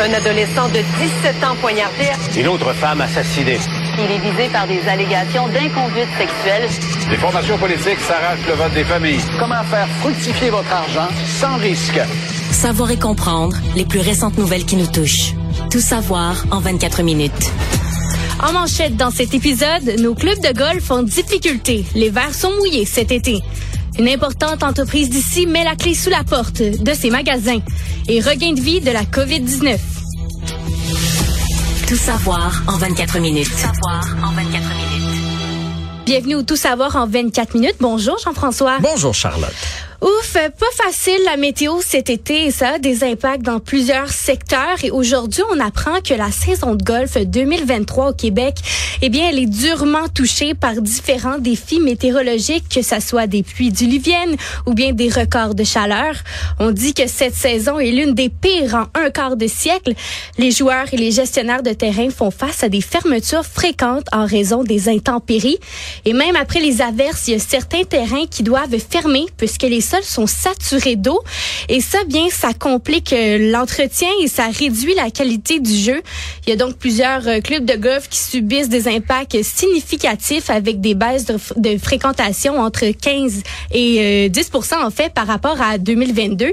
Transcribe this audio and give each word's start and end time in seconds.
Un 0.00 0.12
adolescent 0.12 0.68
de 0.68 0.78
17 0.78 1.44
ans 1.44 1.56
poignardé. 1.60 2.04
Une 2.36 2.46
autre 2.46 2.72
femme 2.72 3.00
assassinée. 3.00 3.58
Il 3.98 4.10
est 4.10 4.18
visé 4.18 4.48
par 4.52 4.66
des 4.68 4.80
allégations 4.86 5.48
d'inconduite 5.48 6.08
sexuelle. 6.16 6.68
Les 7.10 7.16
formations 7.16 7.58
politiques 7.58 7.98
s'arrachent 8.00 8.46
le 8.46 8.54
vote 8.54 8.72
des 8.74 8.84
familles. 8.84 9.20
Comment 9.40 9.64
faire 9.64 9.88
fructifier 10.00 10.50
votre 10.50 10.72
argent 10.72 11.08
sans 11.40 11.56
risque? 11.56 12.00
Savoir 12.52 12.92
et 12.92 12.98
comprendre 12.98 13.56
les 13.74 13.84
plus 13.84 13.98
récentes 13.98 14.38
nouvelles 14.38 14.64
qui 14.64 14.76
nous 14.76 14.86
touchent. 14.86 15.34
Tout 15.70 15.80
savoir 15.80 16.44
en 16.52 16.60
24 16.60 17.02
minutes. 17.02 17.52
En 18.40 18.52
manchette 18.52 18.96
dans 18.96 19.10
cet 19.10 19.34
épisode, 19.34 19.96
nos 19.98 20.14
clubs 20.14 20.40
de 20.40 20.56
golf 20.56 20.90
ont 20.92 21.02
difficulté. 21.02 21.84
Les 21.96 22.10
verres 22.10 22.34
sont 22.34 22.52
mouillés 22.58 22.84
cet 22.84 23.10
été. 23.10 23.42
Une 23.98 24.08
importante 24.08 24.62
entreprise 24.62 25.10
d'ici 25.10 25.46
met 25.46 25.64
la 25.64 25.74
clé 25.74 25.92
sous 25.92 26.08
la 26.08 26.22
porte 26.22 26.62
de 26.62 26.92
ses 26.94 27.10
magasins. 27.10 27.58
Et 28.08 28.20
regain 28.20 28.52
de 28.52 28.60
vie 28.60 28.80
de 28.80 28.92
la 28.92 29.02
COVID-19. 29.02 29.76
Tout 31.88 31.96
savoir 31.96 32.62
en 32.68 32.76
24 32.76 33.18
minutes. 33.18 33.50
Tout 33.50 33.56
savoir 33.56 34.16
en 34.24 34.32
24 34.34 34.52
minutes. 34.52 36.04
Bienvenue 36.06 36.34
au 36.36 36.42
Tout 36.42 36.54
savoir 36.54 36.94
en 36.94 37.08
24 37.08 37.54
minutes. 37.54 37.76
Bonjour 37.80 38.16
Jean-François. 38.18 38.78
Bonjour 38.80 39.14
Charlotte. 39.14 39.87
Ouf, 40.00 40.34
pas 40.34 40.84
facile 40.84 41.18
la 41.24 41.36
météo 41.36 41.80
cet 41.80 42.08
été 42.08 42.52
ça 42.52 42.74
a 42.74 42.78
des 42.78 43.02
impacts 43.02 43.42
dans 43.42 43.58
plusieurs 43.58 44.10
secteurs. 44.10 44.76
Et 44.84 44.92
aujourd'hui, 44.92 45.42
on 45.52 45.58
apprend 45.58 46.00
que 46.00 46.14
la 46.14 46.30
saison 46.30 46.76
de 46.76 46.84
golf 46.84 47.16
2023 47.16 48.10
au 48.10 48.12
Québec, 48.12 48.58
eh 49.02 49.08
bien, 49.08 49.28
elle 49.28 49.40
est 49.40 49.46
durement 49.46 50.06
touchée 50.06 50.54
par 50.54 50.80
différents 50.80 51.38
défis 51.38 51.80
météorologiques, 51.80 52.68
que 52.68 52.82
ce 52.82 53.00
soit 53.00 53.26
des 53.26 53.42
pluies 53.42 53.72
diluviennes 53.72 54.36
ou 54.66 54.74
bien 54.74 54.92
des 54.92 55.08
records 55.08 55.56
de 55.56 55.64
chaleur. 55.64 56.14
On 56.60 56.70
dit 56.70 56.94
que 56.94 57.08
cette 57.08 57.34
saison 57.34 57.80
est 57.80 57.90
l'une 57.90 58.14
des 58.14 58.28
pires 58.28 58.74
en 58.74 59.00
un 59.00 59.10
quart 59.10 59.36
de 59.36 59.48
siècle. 59.48 59.94
Les 60.36 60.52
joueurs 60.52 60.86
et 60.92 60.96
les 60.96 61.10
gestionnaires 61.10 61.64
de 61.64 61.72
terrain 61.72 62.10
font 62.10 62.30
face 62.30 62.62
à 62.62 62.68
des 62.68 62.82
fermetures 62.82 63.44
fréquentes 63.44 64.06
en 64.12 64.26
raison 64.26 64.62
des 64.62 64.88
intempéries. 64.88 65.58
Et 66.04 66.12
même 66.12 66.36
après 66.36 66.60
les 66.60 66.82
averses, 66.82 67.26
il 67.26 67.32
y 67.32 67.36
a 67.36 67.40
certains 67.40 67.82
terrains 67.82 68.26
qui 68.30 68.44
doivent 68.44 68.78
fermer 68.78 69.26
puisque 69.36 69.62
les 69.62 69.87
sols 69.88 70.04
sont 70.04 70.26
saturés 70.26 70.96
d'eau. 70.96 71.20
Et 71.68 71.80
ça, 71.80 71.98
bien, 72.06 72.26
ça 72.30 72.52
complique 72.52 73.12
euh, 73.12 73.50
l'entretien 73.50 74.08
et 74.22 74.28
ça 74.28 74.48
réduit 74.48 74.94
la 74.94 75.10
qualité 75.10 75.60
du 75.60 75.74
jeu. 75.74 76.02
Il 76.46 76.50
y 76.50 76.52
a 76.52 76.56
donc 76.56 76.76
plusieurs 76.76 77.26
euh, 77.26 77.40
clubs 77.40 77.64
de 77.64 77.76
golf 77.76 78.08
qui 78.08 78.18
subissent 78.18 78.68
des 78.68 78.88
impacts 78.88 79.42
significatifs 79.42 80.50
avec 80.50 80.80
des 80.80 80.94
baisses 80.94 81.26
de, 81.26 81.78
fréquentation 81.78 82.60
entre 82.60 82.86
15 82.86 83.42
et 83.72 84.28
10 84.28 84.50
euh, 84.54 84.76
en 84.82 84.90
fait 84.90 85.12
par 85.12 85.26
rapport 85.26 85.60
à 85.60 85.78
2022. 85.78 86.52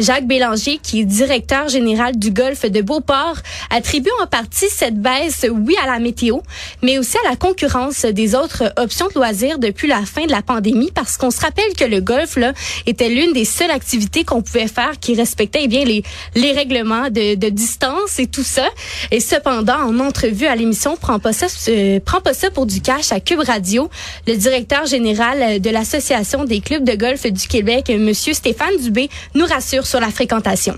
Jacques 0.00 0.26
Bélanger, 0.26 0.78
qui 0.82 1.00
est 1.00 1.04
directeur 1.04 1.68
général 1.68 2.18
du 2.18 2.30
golf 2.30 2.64
de 2.64 2.80
Beauport, 2.80 3.36
attribue 3.70 4.10
en 4.22 4.26
partie 4.26 4.68
cette 4.68 5.00
baisse, 5.00 5.46
oui, 5.50 5.74
à 5.82 5.86
la 5.86 5.98
météo, 5.98 6.38
mais 6.82 6.98
aussi 6.98 7.16
à 7.24 7.30
la 7.30 7.36
concurrence 7.36 8.04
des 8.04 8.34
autres 8.34 8.72
options 8.76 9.08
de 9.08 9.14
loisirs 9.14 9.58
depuis 9.58 9.88
la 9.88 10.04
fin 10.04 10.26
de 10.26 10.30
la 10.30 10.42
pandémie 10.42 10.90
parce 10.94 11.16
qu'on 11.16 11.30
se 11.30 11.40
rappelle 11.40 11.72
que 11.78 11.84
le 11.84 12.00
golf, 12.00 12.36
là, 12.36 12.52
était 12.86 13.08
l'une 13.08 13.32
des 13.32 13.44
seules 13.44 13.70
activités 13.70 14.24
qu'on 14.24 14.42
pouvait 14.42 14.68
faire 14.68 14.98
qui 15.00 15.14
respectait 15.14 15.60
eh 15.62 15.68
bien 15.68 15.84
les, 15.84 16.02
les 16.34 16.52
règlements 16.52 17.10
de, 17.10 17.34
de 17.34 17.48
distance 17.48 18.18
et 18.18 18.26
tout 18.26 18.42
ça. 18.42 18.68
Et 19.10 19.20
cependant, 19.20 19.78
en 19.78 19.98
entrevue 20.00 20.46
à 20.46 20.56
l'émission 20.56 20.96
Prends 21.00 21.18
pas 21.18 21.32
ça, 21.32 21.46
euh, 21.68 22.00
pas 22.00 22.34
ça 22.34 22.50
pour 22.50 22.66
du 22.66 22.80
cash 22.80 23.12
à 23.12 23.20
Cube 23.20 23.40
Radio, 23.40 23.90
le 24.26 24.36
directeur 24.36 24.86
général 24.86 25.60
de 25.60 25.70
l'Association 25.70 26.44
des 26.44 26.60
clubs 26.60 26.84
de 26.84 26.94
golf 26.94 27.26
du 27.26 27.48
Québec, 27.48 27.90
Monsieur 27.90 28.34
Stéphane 28.34 28.76
Dubé, 28.80 29.08
nous 29.34 29.46
rassure 29.46 29.86
sur 29.86 30.00
la 30.00 30.10
fréquentation 30.10 30.74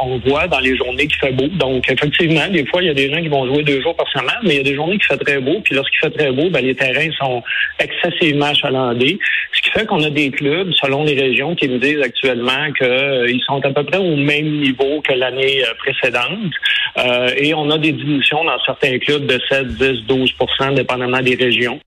on 0.00 0.18
voit 0.18 0.48
dans 0.48 0.58
les 0.58 0.76
journées 0.76 1.06
qu'il 1.06 1.16
fait 1.16 1.32
beau. 1.32 1.46
Donc, 1.48 1.88
effectivement, 1.88 2.48
des 2.48 2.66
fois, 2.66 2.82
il 2.82 2.86
y 2.86 2.90
a 2.90 2.94
des 2.94 3.10
gens 3.10 3.20
qui 3.20 3.28
vont 3.28 3.46
jouer 3.46 3.62
deux 3.62 3.80
jours 3.80 3.94
par 3.94 4.08
semaine, 4.08 4.36
mais 4.42 4.54
il 4.54 4.56
y 4.56 4.60
a 4.60 4.64
des 4.64 4.74
journées 4.74 4.98
qui 4.98 5.06
fait 5.06 5.16
très 5.16 5.38
beau. 5.38 5.60
Puis 5.64 5.74
lorsqu'il 5.74 5.98
fait 6.00 6.10
très 6.10 6.32
beau, 6.32 6.50
ben, 6.50 6.64
les 6.64 6.74
terrains 6.74 7.10
sont 7.18 7.42
excessivement 7.78 8.46
achalandés. 8.46 9.18
Ce 9.52 9.62
qui 9.62 9.70
fait 9.70 9.86
qu'on 9.86 10.02
a 10.02 10.10
des 10.10 10.30
clubs, 10.30 10.72
selon 10.74 11.04
les 11.04 11.14
régions, 11.14 11.54
qui 11.54 11.68
nous 11.68 11.78
disent 11.78 12.00
actuellement 12.00 12.72
qu'ils 12.76 13.40
sont 13.46 13.64
à 13.64 13.70
peu 13.70 13.84
près 13.84 13.98
au 13.98 14.16
même 14.16 14.60
niveau 14.60 15.00
que 15.02 15.12
l'année 15.12 15.62
euh, 15.64 15.74
précédente. 15.78 16.52
Euh, 16.98 17.30
et 17.36 17.54
on 17.54 17.70
a 17.70 17.78
des 17.78 17.92
diminutions 17.92 18.44
dans 18.44 18.58
certains 18.64 18.98
clubs 18.98 19.26
de 19.26 19.40
7, 19.48 19.68
10, 19.68 20.06
12 20.06 20.34
dépendamment 20.74 21.20
des 21.20 21.34
régions. 21.36 21.80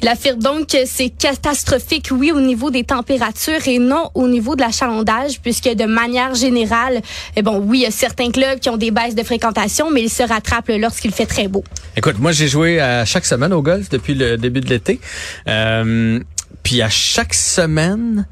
Il 0.00 0.08
affirme 0.08 0.38
donc 0.38 0.68
que 0.68 0.86
c'est 0.86 1.10
catastrophique, 1.10 2.08
oui, 2.12 2.30
au 2.30 2.40
niveau 2.40 2.70
des 2.70 2.84
températures 2.84 3.66
et 3.66 3.78
non 3.78 4.10
au 4.14 4.28
niveau 4.28 4.54
de 4.54 4.60
l'achalandage, 4.60 5.40
puisque 5.40 5.68
de 5.68 5.86
manière 5.86 6.34
générale, 6.34 7.00
eh 7.34 7.42
bon, 7.42 7.58
oui, 7.58 7.78
il 7.78 7.82
y 7.82 7.86
a 7.86 7.90
certains 7.90 8.30
clubs 8.30 8.60
qui 8.60 8.70
ont 8.70 8.76
des 8.76 8.90
baisses 8.90 9.14
de 9.14 9.22
fréquentation, 9.24 9.90
mais 9.90 10.02
ils 10.02 10.10
se 10.10 10.22
rattrapent 10.22 10.70
lorsqu'il 10.78 11.12
fait 11.12 11.26
très 11.26 11.48
beau. 11.48 11.64
Écoute, 11.96 12.18
moi, 12.18 12.32
j'ai 12.32 12.46
joué 12.46 12.80
à 12.80 13.04
chaque 13.04 13.26
semaine 13.26 13.52
au 13.52 13.62
golf 13.62 13.88
depuis 13.88 14.14
le 14.14 14.36
début 14.36 14.60
de 14.60 14.68
l'été. 14.68 15.00
Euh, 15.48 16.20
puis 16.62 16.80
à 16.80 16.88
chaque 16.88 17.34
semaine, 17.34 18.26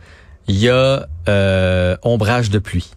il 0.47 0.57
y 0.57 0.69
a 0.69 1.07
euh, 1.29 1.97
ombrage 2.03 2.51
de 2.51 2.59
pluie. 2.59 2.91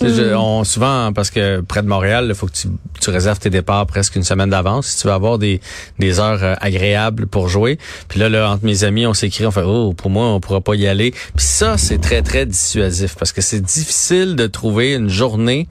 Mm. 0.00 0.34
on, 0.36 0.64
souvent, 0.64 1.12
parce 1.14 1.30
que 1.30 1.62
près 1.62 1.82
de 1.82 1.88
Montréal, 1.88 2.26
il 2.28 2.34
faut 2.34 2.46
que 2.46 2.52
tu, 2.52 2.68
tu, 3.00 3.10
réserves 3.10 3.38
tes 3.38 3.48
départs 3.48 3.86
presque 3.86 4.14
une 4.16 4.24
semaine 4.24 4.50
d'avance 4.50 4.88
si 4.88 5.00
tu 5.00 5.06
veux 5.06 5.12
avoir 5.14 5.38
des, 5.38 5.60
des 5.98 6.20
heures 6.20 6.42
euh, 6.42 6.54
agréables 6.60 7.26
pour 7.26 7.48
jouer. 7.48 7.78
Puis 8.08 8.20
là, 8.20 8.28
là, 8.28 8.50
entre 8.50 8.64
mes 8.64 8.84
amis, 8.84 9.06
on 9.06 9.14
s'écrit, 9.14 9.46
on 9.46 9.50
fait 9.50 9.62
oh 9.64 9.94
pour 9.94 10.10
moi, 10.10 10.26
on 10.26 10.40
pourra 10.40 10.60
pas 10.60 10.74
y 10.74 10.86
aller. 10.86 11.12
Puis 11.12 11.46
ça, 11.46 11.78
c'est 11.78 11.98
très 11.98 12.20
très 12.20 12.44
dissuasif 12.44 13.16
parce 13.18 13.32
que 13.32 13.40
c'est 13.40 13.60
difficile 13.60 14.36
de 14.36 14.46
trouver 14.46 14.94
une 14.94 15.08
journée 15.08 15.66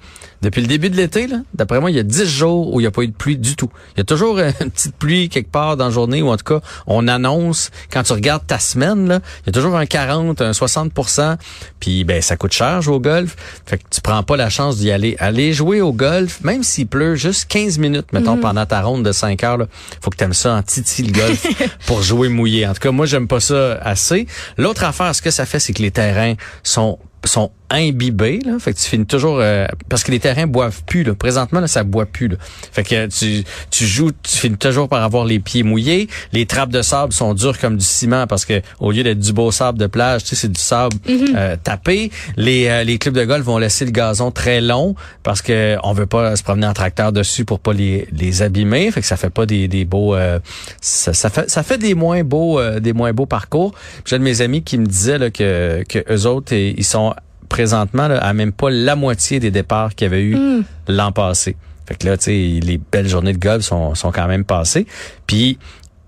depuis 0.46 0.62
le 0.62 0.68
début 0.68 0.92
de 0.92 0.96
l'été, 0.96 1.28
d'après 1.56 1.80
moi, 1.80 1.90
il 1.90 1.98
y 1.98 2.00
a 2.00 2.04
10 2.04 2.26
jours 2.26 2.74
où 2.74 2.80
il 2.80 2.84
n'y 2.84 2.88
a 2.88 2.92
pas 2.92 3.02
eu 3.02 3.08
de 3.08 3.14
pluie 3.14 3.36
du 3.38 3.56
tout. 3.56 3.72
Il 3.96 4.00
y 4.00 4.02
a 4.02 4.04
toujours 4.04 4.40
une 4.62 4.70
petite 4.70 4.96
pluie 4.96 5.28
quelque 5.28 5.50
part 5.50 5.76
dans 5.76 5.86
la 5.86 5.92
journée, 5.92 6.22
ou 6.22 6.30
en 6.30 6.38
tout 6.38 6.44
cas, 6.44 6.62
on 6.86 7.08
annonce, 7.08 7.72
quand 7.92 8.04
tu 8.04 8.14
regardes 8.14 8.46
ta 8.46 8.60
semaine, 8.60 9.08
là, 9.08 9.20
il 9.42 9.48
y 9.48 9.50
a 9.50 9.52
toujours 9.52 9.76
un 9.76 9.86
40, 9.88 10.42
un 10.42 10.52
60% 10.52 11.38
puis 11.80 12.04
ben 12.04 12.22
ça 12.22 12.36
coûte 12.36 12.54
cher 12.54 12.82
jouer 12.82 12.96
au 12.96 13.00
golf. 13.00 13.36
Fait 13.66 13.78
que 13.78 13.84
tu 13.90 14.02
prends 14.02 14.24
pas 14.24 14.38
la 14.38 14.50
chance 14.50 14.78
d'y 14.78 14.92
aller. 14.92 15.16
Aller 15.20 15.54
jouer 15.54 15.82
au 15.82 15.94
golf, 15.94 16.42
même 16.42 16.64
s'il 16.64 16.88
pleut 16.88 17.16
juste 17.16 17.46
15 17.50 17.78
minutes, 17.80 18.14
mettons, 18.14 18.36
mhm. 18.36 18.42
pendant 18.42 18.66
ta 18.66 18.82
ronde 18.82 19.04
de 19.04 19.12
5 19.12 19.44
heures, 19.44 19.58
il 19.62 19.98
faut 20.02 20.10
que 20.10 20.18
tu 20.18 20.24
aimes 20.24 20.34
ça 20.34 20.54
en 20.54 20.62
titi 20.62 21.04
le 21.04 21.12
golf 21.12 21.46
pour 21.88 22.02
jouer 22.02 22.30
mouillé. 22.30 22.68
En 22.68 22.74
tout 22.74 22.80
cas, 22.80 22.92
moi, 22.92 23.06
j'aime 23.06 23.28
pas 23.28 23.40
ça 23.40 23.74
assez. 23.82 24.28
L'autre 24.58 24.84
affaire, 24.84 25.14
ce 25.16 25.22
que 25.22 25.32
ça 25.32 25.46
fait, 25.46 25.60
c'est 25.60 25.74
que 25.74 25.82
les 25.82 25.92
terrains 25.92 26.36
sont 26.64 27.00
sont 27.28 27.52
imbibés 27.76 28.40
là. 28.46 28.58
Fait 28.60 28.74
que 28.74 28.80
tu 28.80 28.86
finis 28.86 29.06
toujours 29.06 29.38
euh, 29.40 29.68
parce 29.90 30.04
que 30.04 30.12
les 30.12 30.20
terrains 30.20 30.48
boivent 30.48 30.84
plus 30.86 31.04
là. 31.04 31.14
Présentement 31.14 31.60
là, 31.60 31.68
ça 31.68 31.84
boit 31.84 32.06
plus 32.06 32.28
là. 32.28 32.38
fait 32.72 32.84
que 32.84 33.08
tu 33.08 33.44
tu 33.70 33.86
joues 33.86 34.12
tu 34.24 34.38
finis 34.38 34.58
toujours 34.58 34.90
par 34.90 35.04
avoir 35.04 35.26
les 35.26 35.40
pieds 35.40 35.64
mouillés. 35.64 36.08
Les 36.32 36.46
trappes 36.46 36.70
de 36.70 36.82
sable 36.82 37.14
sont 37.14 37.34
dures 37.34 37.60
comme 37.60 37.78
du 37.78 37.86
ciment 37.86 38.28
parce 38.28 38.46
que 38.46 38.62
au 38.80 38.92
lieu 38.92 39.04
d'être 39.04 39.20
du 39.20 39.34
beau 39.34 39.52
sable 39.52 39.78
de 39.78 39.88
plage 39.88 40.24
tu 40.24 40.30
sais 40.30 40.36
c'est 40.36 40.52
du 40.52 40.60
sable 40.60 40.96
mhm. 41.08 41.34
euh, 41.36 41.56
tapé. 41.62 42.12
Les 42.38 42.68
euh, 42.68 42.84
les 42.84 42.98
clubs 42.98 43.16
de 43.16 43.26
golf 43.26 43.44
vont 43.46 43.58
laisser 43.58 43.86
le 43.86 43.92
gazon 43.92 44.32
très 44.32 44.62
long 44.62 44.96
parce 45.24 45.42
que 45.42 45.78
on 45.84 45.94
veut 45.94 46.06
pas 46.06 46.36
se 46.36 46.44
promener 46.44 46.68
en 46.68 46.74
tracteur 46.74 47.12
dessus 47.12 47.46
pour 47.46 47.60
pas 47.60 47.74
les 47.74 48.08
les 48.12 48.42
abîmer. 48.42 48.90
Fait 48.92 49.02
que 49.02 49.08
ça 49.08 49.18
fait 49.18 49.30
pas 49.30 49.46
des 49.46 49.68
des 49.68 49.86
beaux 49.86 50.16
ça, 50.82 51.14
ça, 51.14 51.30
fait 51.30 51.50
ça 51.50 51.64
fait 51.64 51.78
des 51.78 51.96
moins 51.96 52.24
beaux 52.24 52.62
des 52.80 52.94
moins 52.94 53.14
beaux 53.14 53.26
parcours. 53.26 53.74
J'ai 54.06 54.18
de 54.18 54.24
mes 54.24 54.42
amis 54.42 54.64
qui 54.64 54.78
me 54.78 54.86
disaient 54.86 55.18
là, 55.18 55.30
que 55.30 55.84
que 55.88 56.04
eux 56.12 56.26
autres 56.26 56.54
ils 56.54 56.84
sont 56.84 57.14
présentement 57.46 58.08
là, 58.08 58.18
à 58.18 58.34
même 58.34 58.52
pas 58.52 58.70
la 58.70 58.96
moitié 58.96 59.40
des 59.40 59.52
départs 59.52 59.96
qu'il 59.96 60.06
y 60.06 60.10
avait 60.10 60.24
eu 60.24 60.36
hmm. 60.36 60.64
l'an 60.88 61.12
passé. 61.12 61.56
Fait 61.88 61.96
que 61.96 62.08
là, 62.08 62.18
tu 62.18 62.24
sais, 62.26 62.32
les 62.66 62.80
belles 62.92 63.08
journées 63.08 63.34
de 63.34 63.38
golf 63.38 63.64
sont, 63.64 63.94
sont 63.94 64.12
quand 64.12 64.28
même 64.28 64.44
passées. 64.44 64.88
Puis 65.28 65.60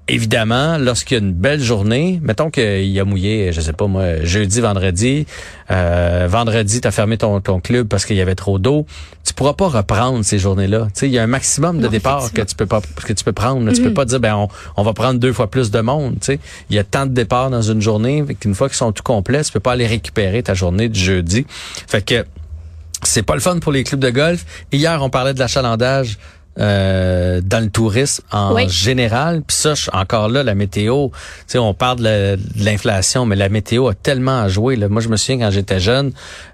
évidemment, 0.08 0.78
lorsqu'il 0.78 1.18
y 1.18 1.20
a 1.20 1.24
une 1.24 1.34
belle 1.34 1.62
journée, 1.62 2.20
mettons 2.24 2.50
qu'il 2.50 3.00
a 3.00 3.06
mouillé, 3.06 3.52
je 3.52 3.62
sais 3.62 3.74
pas 3.74 3.88
moi, 3.88 4.24
jeudi, 4.24 4.62
vendredi, 4.62 5.26
euh, 5.72 6.28
vendredi, 6.30 6.82
tu 6.82 6.88
as 6.88 6.92
fermé 6.92 7.18
ton, 7.18 7.42
ton 7.42 7.60
club 7.60 7.88
parce 7.88 8.06
qu'il 8.06 8.16
y 8.16 8.22
avait 8.22 8.36
trop 8.36 8.60
d'eau, 8.60 8.86
tu 9.26 9.34
pourras 9.34 9.54
pas 9.54 9.68
reprendre 9.68 10.24
ces 10.24 10.40
journées-là. 10.40 10.88
Tu 10.88 10.92
sais, 11.00 11.08
il 11.08 11.14
y 11.14 11.20
a 11.20 11.24
un 11.24 11.28
maximum 11.28 11.80
de 11.80 11.88
départs 11.88 12.32
que 12.32 12.42
tu 12.42 12.56
peux 12.56 12.66
pas 12.66 12.82
que 12.82 13.14
tu 13.14 13.24
peux 13.24 13.34
prendre. 13.34 13.70
Tu 13.74 13.82
peux 13.82 13.90
mhm. 13.90 13.94
pas 13.94 14.06
dire 14.06 14.20
ben 14.20 14.36
on, 14.36 14.48
on, 14.78 14.84
va 14.84 14.94
prendre 14.94 15.20
deux 15.20 15.34
fois 15.34 15.50
plus 15.50 15.72
de 15.72 15.82
monde. 15.82 16.16
Tu 16.22 16.28
sais, 16.28 16.40
il 16.70 16.76
y 16.76 16.80
a 16.80 16.84
tant 16.84 17.06
de 17.06 17.12
départs 17.12 17.50
dans 17.50 17.62
une 17.62 17.82
journée 17.82 18.24
qu'une 18.40 18.56
fois 18.56 18.70
qu'ils 18.70 18.78
sont 18.78 18.92
tout 18.94 19.04
complets, 19.04 19.44
tu 19.44 19.52
peux 19.52 19.60
pas 19.60 19.74
aller 19.74 19.88
récupérer 19.88 20.44
ta 20.44 20.54
journée 20.54 20.88
du 20.88 21.00
jeudi. 21.00 21.46
Fait 21.88 22.02
que 22.02 22.26
c'est 23.04 23.24
pas 23.24 23.36
le 23.36 23.42
fun 23.42 23.60
pour 23.60 23.72
les 23.72 23.84
clubs 23.84 24.00
de 24.00 24.10
golf. 24.10 24.46
Hier, 24.72 25.02
on 25.04 25.10
parlait 25.10 25.34
de 25.34 25.40
l'achalandage 25.40 26.18
euh, 26.60 27.42
dans 27.44 27.64
le 27.64 27.70
tourisme 27.70 28.24
en 28.32 28.68
général. 28.68 29.44
Puis 29.46 29.58
ça, 29.58 29.74
encore 29.94 30.30
là, 30.30 30.44
la 30.44 30.56
météo, 30.56 31.10
tu 31.10 31.18
sais, 31.48 31.58
on 31.58 31.74
parle 31.74 32.00
de 32.00 32.40
l'inflation, 32.56 33.26
mais 33.26 33.36
la 33.36 33.50
météo 33.50 33.88
a 33.88 33.94
tellement 33.94 34.42
à 34.42 34.48
jouer. 34.48 34.76
Là. 34.76 34.90
Moi, 34.90 35.02
je 35.02 35.10
me 35.10 35.18
souviens 35.18 35.46
quand 35.46 35.52
j'étais 35.52 35.80
jeune, 35.80 36.12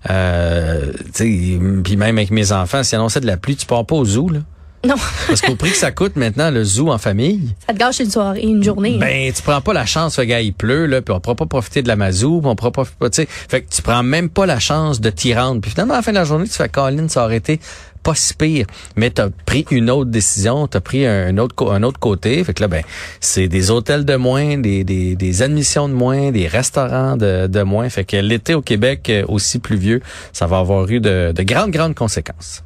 euh, 0.09 0.91
puis 1.13 1.97
même 1.97 2.17
avec 2.17 2.31
mes 2.31 2.51
enfants, 2.51 2.83
si 2.83 2.95
annonçait 2.95 3.21
de 3.21 3.27
la 3.27 3.37
pluie, 3.37 3.55
tu 3.55 3.65
pars 3.65 3.85
pas 3.85 3.95
au 3.95 4.05
zoo, 4.05 4.29
là. 4.29 4.39
Non. 4.85 4.95
Parce 5.27 5.39
qu'au 5.39 5.55
prix 5.55 5.71
que 5.71 5.77
ça 5.77 5.91
coûte 5.91 6.17
maintenant, 6.17 6.51
le 6.51 6.63
zoo 6.63 6.91
en 6.91 6.97
famille. 6.97 7.55
Ça 7.65 7.73
te 7.73 7.79
gâche 7.79 7.99
une 7.99 8.09
soirée, 8.09 8.41
une 8.41 8.63
journée. 8.63 8.97
Ben, 8.99 9.31
tu 9.31 9.41
prends 9.41 9.61
pas 9.61 9.71
la 9.71 9.85
chance, 9.85 10.19
le 10.19 10.25
gars, 10.25 10.41
il 10.41 10.53
pleut, 10.53 10.87
là, 10.87 11.01
puis 11.01 11.13
on 11.13 11.21
pourra 11.21 11.35
pas 11.35 11.45
profiter 11.45 11.81
de 11.81 11.87
la 11.87 11.95
mazou, 11.95 12.41
on 12.43 12.55
pourra 12.55 12.71
pas, 12.71 12.83
tu 12.83 12.91
sais. 13.13 13.27
Fait 13.29 13.61
que 13.61 13.73
tu 13.73 13.81
prends 13.81 14.03
même 14.03 14.29
pas 14.29 14.45
la 14.45 14.59
chance 14.59 14.99
de 14.99 15.09
t'y 15.09 15.33
rendre. 15.33 15.61
Puis 15.61 15.71
finalement, 15.71 15.93
à 15.93 15.97
la 15.97 16.03
fin 16.03 16.11
de 16.11 16.17
la 16.17 16.25
journée, 16.25 16.47
tu 16.47 16.55
fais 16.55 16.67
Colin, 16.67 17.07
ça 17.07 17.23
aurait 17.23 17.37
été 17.37 17.61
pas 18.03 18.15
si 18.15 18.33
pire, 18.33 18.65
mais 18.95 19.11
tu 19.11 19.21
as 19.21 19.29
pris 19.45 19.65
une 19.71 19.89
autre 19.89 20.11
décision, 20.11 20.67
tu 20.67 20.77
as 20.77 20.81
pris 20.81 21.05
un 21.05 21.37
autre 21.37 21.71
un 21.71 21.83
autre 21.83 21.99
côté, 21.99 22.43
fait 22.43 22.53
que 22.53 22.61
là 22.61 22.67
ben 22.67 22.83
c'est 23.19 23.47
des 23.47 23.71
hôtels 23.71 24.05
de 24.05 24.15
moins, 24.15 24.57
des, 24.57 24.83
des, 24.83 25.15
des 25.15 25.41
admissions 25.41 25.87
de 25.87 25.93
moins, 25.93 26.31
des 26.31 26.47
restaurants 26.47 27.15
de, 27.17 27.47
de 27.47 27.61
moins, 27.61 27.89
fait 27.89 28.03
que 28.03 28.17
l'été 28.17 28.53
au 28.53 28.61
Québec 28.61 29.09
euh, 29.09 29.23
aussi 29.27 29.59
pluvieux, 29.59 30.01
ça 30.33 30.47
va 30.47 30.59
avoir 30.59 30.89
eu 30.89 30.99
de, 30.99 31.31
de 31.35 31.43
grandes 31.43 31.71
grandes 31.71 31.95
conséquences. 31.95 32.63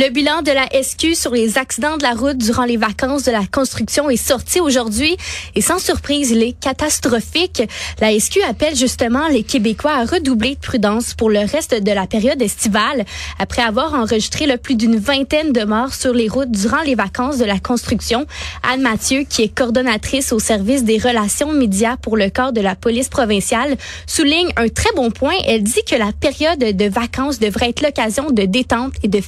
Le 0.00 0.10
bilan 0.10 0.42
de 0.42 0.52
la 0.52 0.68
SQ 0.80 1.16
sur 1.16 1.32
les 1.32 1.58
accidents 1.58 1.96
de 1.96 2.04
la 2.04 2.12
route 2.12 2.38
durant 2.38 2.64
les 2.64 2.76
vacances 2.76 3.24
de 3.24 3.32
la 3.32 3.44
construction 3.44 4.08
est 4.08 4.16
sorti 4.16 4.60
aujourd'hui 4.60 5.16
et 5.56 5.60
sans 5.60 5.80
surprise, 5.80 6.30
il 6.30 6.40
est 6.40 6.52
catastrophique. 6.52 7.64
La 8.00 8.16
SQ 8.16 8.42
appelle 8.48 8.76
justement 8.76 9.26
les 9.26 9.42
Québécois 9.42 9.94
à 9.94 10.04
redoubler 10.04 10.54
de 10.54 10.60
prudence 10.60 11.14
pour 11.14 11.30
le 11.30 11.40
reste 11.40 11.74
de 11.74 11.90
la 11.90 12.06
période 12.06 12.40
estivale 12.40 13.06
après 13.40 13.62
avoir 13.62 13.92
enregistré 13.94 14.46
le 14.46 14.56
plus 14.56 14.76
d'une 14.76 14.98
vingtaine 14.98 15.52
de 15.52 15.64
morts 15.64 15.94
sur 15.94 16.14
les 16.14 16.28
routes 16.28 16.52
durant 16.52 16.82
les 16.82 16.94
vacances 16.94 17.38
de 17.38 17.44
la 17.44 17.58
construction. 17.58 18.24
Anne 18.62 18.82
Mathieu, 18.82 19.24
qui 19.28 19.42
est 19.42 19.52
coordonnatrice 19.52 20.32
au 20.32 20.38
service 20.38 20.84
des 20.84 20.98
relations 20.98 21.52
médias 21.52 21.96
pour 21.96 22.16
le 22.16 22.30
corps 22.30 22.52
de 22.52 22.60
la 22.60 22.76
police 22.76 23.08
provinciale, 23.08 23.76
souligne 24.06 24.52
un 24.58 24.68
très 24.68 24.92
bon 24.94 25.10
point. 25.10 25.34
Elle 25.44 25.64
dit 25.64 25.82
que 25.84 25.96
la 25.96 26.12
période 26.12 26.60
de 26.60 26.88
vacances 26.88 27.40
devrait 27.40 27.70
être 27.70 27.82
l'occasion 27.82 28.30
de 28.30 28.44
détente 28.44 28.92
et 29.02 29.08
de 29.08 29.20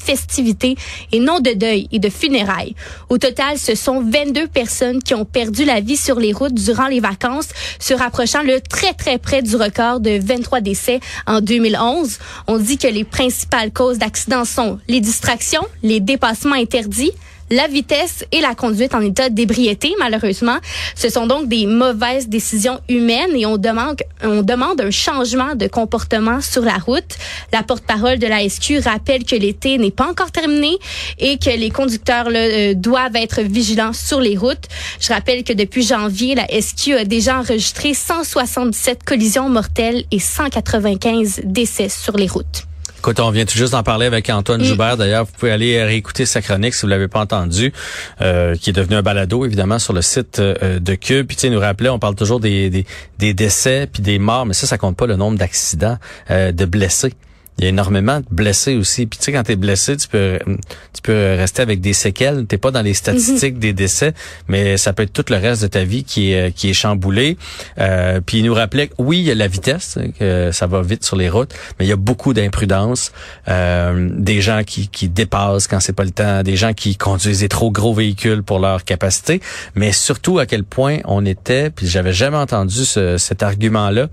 et 0.65 1.21
non 1.21 1.41
de 1.41 1.53
deuil 1.53 1.89
et 1.93 1.99
de 1.99 2.09
funérailles. 2.09 2.75
Au 3.09 3.19
total, 3.19 3.59
ce 3.59 3.75
sont 3.75 4.03
22 4.03 4.49
personnes 4.49 5.03
qui 5.03 5.15
ont 5.15 5.25
perdu 5.25 5.65
la 5.65 5.81
vie 5.81 5.97
sur 5.97 6.19
les 6.19 6.33
routes 6.33 6.55
durant 6.55 6.87
les 6.87 7.01
vacances, 7.01 7.49
se 7.79 7.95
rapprochant 7.95 8.43
le 8.43 8.61
très 8.61 8.93
très 8.93 9.19
près 9.19 9.43
du 9.43 9.57
record 9.57 10.01
de 10.01 10.19
23 10.23 10.61
décès 10.61 11.01
en 11.27 11.41
2011. 11.41 12.19
On 12.47 12.59
dit 12.59 12.79
que 12.79 12.89
les 12.89 13.05
principales 13.05 13.73
causes 13.73 13.99
d'accidents 13.99 14.45
sont 14.45 14.79
les 14.89 15.01
distractions, 15.01 15.67
les 15.83 16.01
dépassements 16.01 16.55
interdits, 16.55 17.13
la 17.51 17.67
vitesse 17.67 18.25
et 18.33 18.41
la 18.41 18.55
conduite 18.55 18.95
en 18.95 19.01
état 19.01 19.29
d'ébriété, 19.29 19.93
malheureusement. 19.99 20.59
Ce 20.95 21.09
sont 21.09 21.27
donc 21.27 21.49
des 21.49 21.67
mauvaises 21.67 22.29
décisions 22.29 22.81
humaines 22.89 23.35
et 23.35 23.45
on 23.45 23.57
demande, 23.57 23.97
on 24.23 24.43
demande 24.43 24.81
un 24.81 24.91
changement 24.91 25.55
de 25.55 25.67
comportement 25.67 26.41
sur 26.41 26.63
la 26.63 26.79
route. 26.79 27.17
La 27.53 27.63
porte-parole 27.63 28.19
de 28.19 28.27
la 28.27 28.49
SQ 28.49 28.79
rappelle 28.85 29.25
que 29.25 29.35
l'été 29.35 29.79
n'est 29.79 29.91
pas 29.91 30.09
encore 30.09 30.31
terminé 30.31 30.79
et 31.19 31.39
que 31.39 31.51
les 31.51 31.71
conducteurs 31.71 32.29
euh, 32.33 32.75
doivent 32.75 33.17
être 33.17 33.41
vigilants 33.43 33.93
sur 33.93 34.21
les 34.21 34.37
routes. 34.37 34.69
Je 35.01 35.13
rappelle 35.13 35.43
que 35.43 35.53
depuis 35.53 35.83
janvier, 35.83 36.35
la 36.35 36.47
SQ 36.47 36.93
a 36.93 37.05
déjà 37.05 37.39
enregistré 37.39 37.95
177 37.95 39.03
collisions 39.05 39.49
mortelles 39.49 40.05
et 40.11 40.21
195 40.21 41.41
décès 41.45 41.89
sur 41.89 42.17
les 42.17 42.29
routes. 42.29 42.70
Écoute, 43.01 43.19
on 43.19 43.31
vient 43.31 43.47
tout 43.47 43.57
juste 43.57 43.73
d'en 43.73 43.83
parler 43.83 44.05
avec 44.05 44.29
Antoine 44.29 44.63
Joubert. 44.63 44.99
D'ailleurs, 44.99 45.25
vous 45.25 45.33
pouvez 45.33 45.53
aller 45.53 45.83
réécouter 45.83 46.27
sa 46.27 46.43
chronique 46.43 46.75
si 46.75 46.83
vous 46.83 46.89
l'avez 46.89 47.09
pas 47.09 47.21
entendu, 47.21 47.73
euh, 48.21 48.55
qui 48.57 48.69
est 48.69 48.73
devenu 48.75 48.95
un 48.95 49.01
balado, 49.01 49.47
évidemment, 49.47 49.79
sur 49.79 49.95
le 49.95 50.03
site 50.03 50.39
euh, 50.39 50.79
de 50.79 50.95
Cube. 50.97 51.27
Puis, 51.27 51.35
tu 51.35 51.41
sais, 51.41 51.49
nous 51.49 51.61
rappelait, 51.61 51.89
on 51.89 51.99
parle 51.99 52.15
toujours 52.15 52.41
des, 52.41 52.69
des, 52.69 52.85
des 53.19 53.33
décès 53.33 53.89
puis 53.91 54.03
des 54.03 54.19
morts, 54.19 54.45
mais 54.45 54.53
ça, 54.53 54.67
ça 54.67 54.77
compte 54.77 54.99
pas 54.99 55.07
le 55.07 55.17
nombre 55.17 55.39
d'accidents, 55.39 55.97
euh, 56.31 56.53
de 56.53 56.67
blessés 56.67 57.15
il 57.59 57.65
y 57.65 57.67
a 57.67 57.69
énormément 57.71 58.21
de 58.21 58.27
blessés 58.31 58.77
aussi. 58.77 59.07
Puis 59.07 59.19
tu 59.19 59.27
sais, 59.27 59.33
quand 59.33 59.43
tu 59.43 59.53
es 59.53 59.57
blessé, 59.57 59.97
tu 59.97 60.09
peux 60.09 60.39
tu 60.93 61.03
peux 61.03 61.35
rester 61.37 61.61
avec 61.63 61.81
des 61.81 61.93
séquelles. 61.93 62.47
T'es 62.47 62.59
pas 62.59 62.71
dans 62.71 62.83
les 62.83 62.95
statistiques 62.95 63.59
des 63.59 63.73
décès, 63.73 64.15
mais 64.49 64.77
ça 64.77 64.93
peut 64.93 65.03
être 65.03 65.13
tout 65.13 65.25
le 65.29 65.37
reste 65.37 65.63
de 65.63 65.67
ta 65.67 65.85
vie 65.85 66.05
qui 66.05 66.33
est 66.33 66.55
qui 66.55 66.71
est 66.71 66.75
chamboulé. 66.75 67.37
Euh, 67.79 68.21
puis 68.25 68.39
il 68.39 68.45
nous 68.45 68.55
rappelait 68.55 68.89
que 68.89 68.95
oui, 68.99 69.19
il 69.19 69.25
y 69.25 69.31
a 69.31 69.35
la 69.35 69.47
vitesse, 69.47 69.99
que 70.19 70.51
ça 70.53 70.67
va 70.67 70.81
vite 70.83 71.05
sur 71.05 71.17
les 71.17 71.29
routes, 71.29 71.53
mais 71.79 71.87
il 71.87 71.89
y 71.89 71.93
a 71.93 71.97
beaucoup 71.97 72.33
d'imprudence, 72.33 73.13
euh, 73.49 74.09
des 74.13 74.41
gens 74.41 74.63
qui, 74.65 74.89
qui 74.89 75.09
dépassent 75.09 75.67
quand 75.67 75.81
c'est 75.81 75.93
pas 75.93 76.05
le 76.05 76.11
temps, 76.11 76.43
des 76.43 76.57
gens 76.57 76.73
qui 76.73 76.97
conduisent 76.97 77.41
des 77.41 77.49
trop 77.49 77.71
gros 77.71 77.95
véhicules 77.95 78.43
pour 78.43 78.59
leur 78.59 78.85
capacité, 78.85 79.41
mais 79.75 79.93
surtout 79.93 80.39
à 80.39 80.47
quel 80.47 80.65
point 80.65 80.99
on 81.05 81.25
était, 81.27 81.71
puis 81.71 81.87
j'avais 81.87 82.13
jamais 82.13 82.37
entendu 82.37 82.85
ce, 82.85 83.19
cet 83.19 83.43
argument-là, 83.43 84.09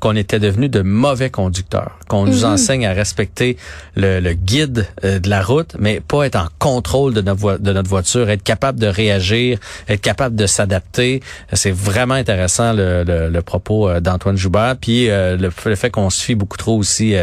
qu'on 0.00 0.16
était 0.16 0.40
devenu 0.40 0.68
de 0.68 0.80
mauvais 0.80 1.30
conducteurs, 1.30 1.98
qu'on 2.08 2.24
nous 2.24 2.40
mhm. 2.40 2.44
À 2.86 2.92
respecter 2.92 3.56
le, 3.96 4.32
guide 4.32 4.86
euh, 5.04 5.18
de 5.18 5.28
la 5.28 5.42
route, 5.42 5.74
mais 5.78 6.00
pas 6.00 6.24
être 6.24 6.36
en 6.36 6.48
contrôle 6.58 7.14
de 7.14 7.20
notre, 7.20 7.88
voiture, 7.88 8.30
être 8.30 8.42
capable 8.42 8.78
de 8.78 8.86
réagir, 8.86 9.58
être 9.88 10.00
capable 10.00 10.36
de 10.36 10.46
s'adapter. 10.46 11.22
C'est 11.52 11.74
vraiment 11.74 12.14
intéressant 12.14 12.72
le, 12.74 13.40
propos 13.40 13.88
euh, 13.88 14.00
d'Antoine 14.00 14.36
Joubert, 14.36 14.76
puis 14.80 15.10
euh, 15.10 15.36
le, 15.36 15.50
fait 15.50 15.90
qu'on 15.90 16.10
se 16.10 16.22
fie 16.22 16.34
beaucoup 16.34 16.58
trop 16.58 16.76
aussi 16.76 17.14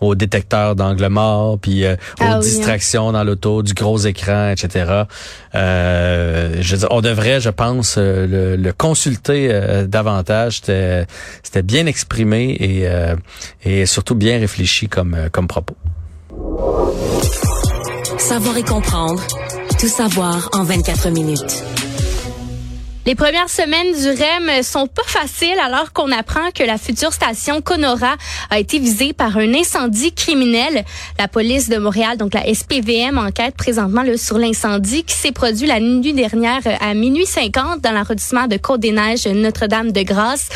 aux 0.00 0.14
détecteurs 0.14 0.76
d'angle 0.76 1.06
mort, 1.08 1.58
puis 1.58 1.84
euh, 1.84 1.94
aux 2.20 2.24
ah 2.24 2.32
hein. 2.34 2.38
distractions 2.40 3.12
dans 3.12 3.24
l'auto, 3.24 3.62
du 3.62 3.74
gros 3.74 3.98
écran, 3.98 4.50
etc. 4.50 5.04
Euh, 5.54 6.56
je 6.60 6.76
on 6.90 7.00
devrait, 7.00 7.40
je 7.40 7.50
pense, 7.50 7.96
euh, 7.98 8.56
le, 8.56 8.72
consulter 8.72 9.48
davantage. 9.88 10.56
C'était, 10.56 11.06
c'était 11.42 11.62
bien 11.62 11.86
exprimé 11.86 12.50
et, 12.50 12.88
et 13.64 13.86
surtout 13.86 14.14
bien 14.14 14.38
réfléchi 14.38 14.88
comme, 14.88 15.16
comme 15.32 15.46
propos. 15.46 15.76
Savoir 18.18 18.56
et 18.56 18.64
comprendre. 18.64 19.22
Tout 19.78 19.88
savoir 19.88 20.48
en 20.52 20.64
24 20.64 21.10
minutes. 21.10 21.64
Les 23.06 23.14
premières 23.14 23.50
semaines 23.50 23.92
du 23.92 24.08
REM 24.08 24.62
sont 24.62 24.86
pas 24.86 25.02
faciles 25.04 25.58
alors 25.62 25.92
qu'on 25.92 26.10
apprend 26.10 26.50
que 26.54 26.62
la 26.62 26.78
future 26.78 27.12
station 27.12 27.60
Conora 27.60 28.14
a 28.48 28.58
été 28.58 28.78
visée 28.78 29.12
par 29.12 29.36
un 29.36 29.52
incendie 29.52 30.14
criminel. 30.14 30.86
La 31.18 31.28
police 31.28 31.68
de 31.68 31.76
Montréal, 31.76 32.16
donc 32.16 32.32
la 32.32 32.42
SPVM, 32.46 33.18
enquête 33.18 33.56
présentement 33.56 34.04
sur 34.16 34.38
l'incendie 34.38 35.04
qui 35.04 35.14
s'est 35.14 35.32
produit 35.32 35.66
la 35.66 35.80
nuit 35.80 36.14
dernière 36.14 36.62
à 36.80 36.94
minuit 36.94 37.26
50 37.26 37.82
dans 37.82 37.92
l'arrondissement 37.92 38.46
de 38.46 38.56
Côte-des-Neiges, 38.56 39.26
Notre-Dame-de-Grâce. 39.26 40.48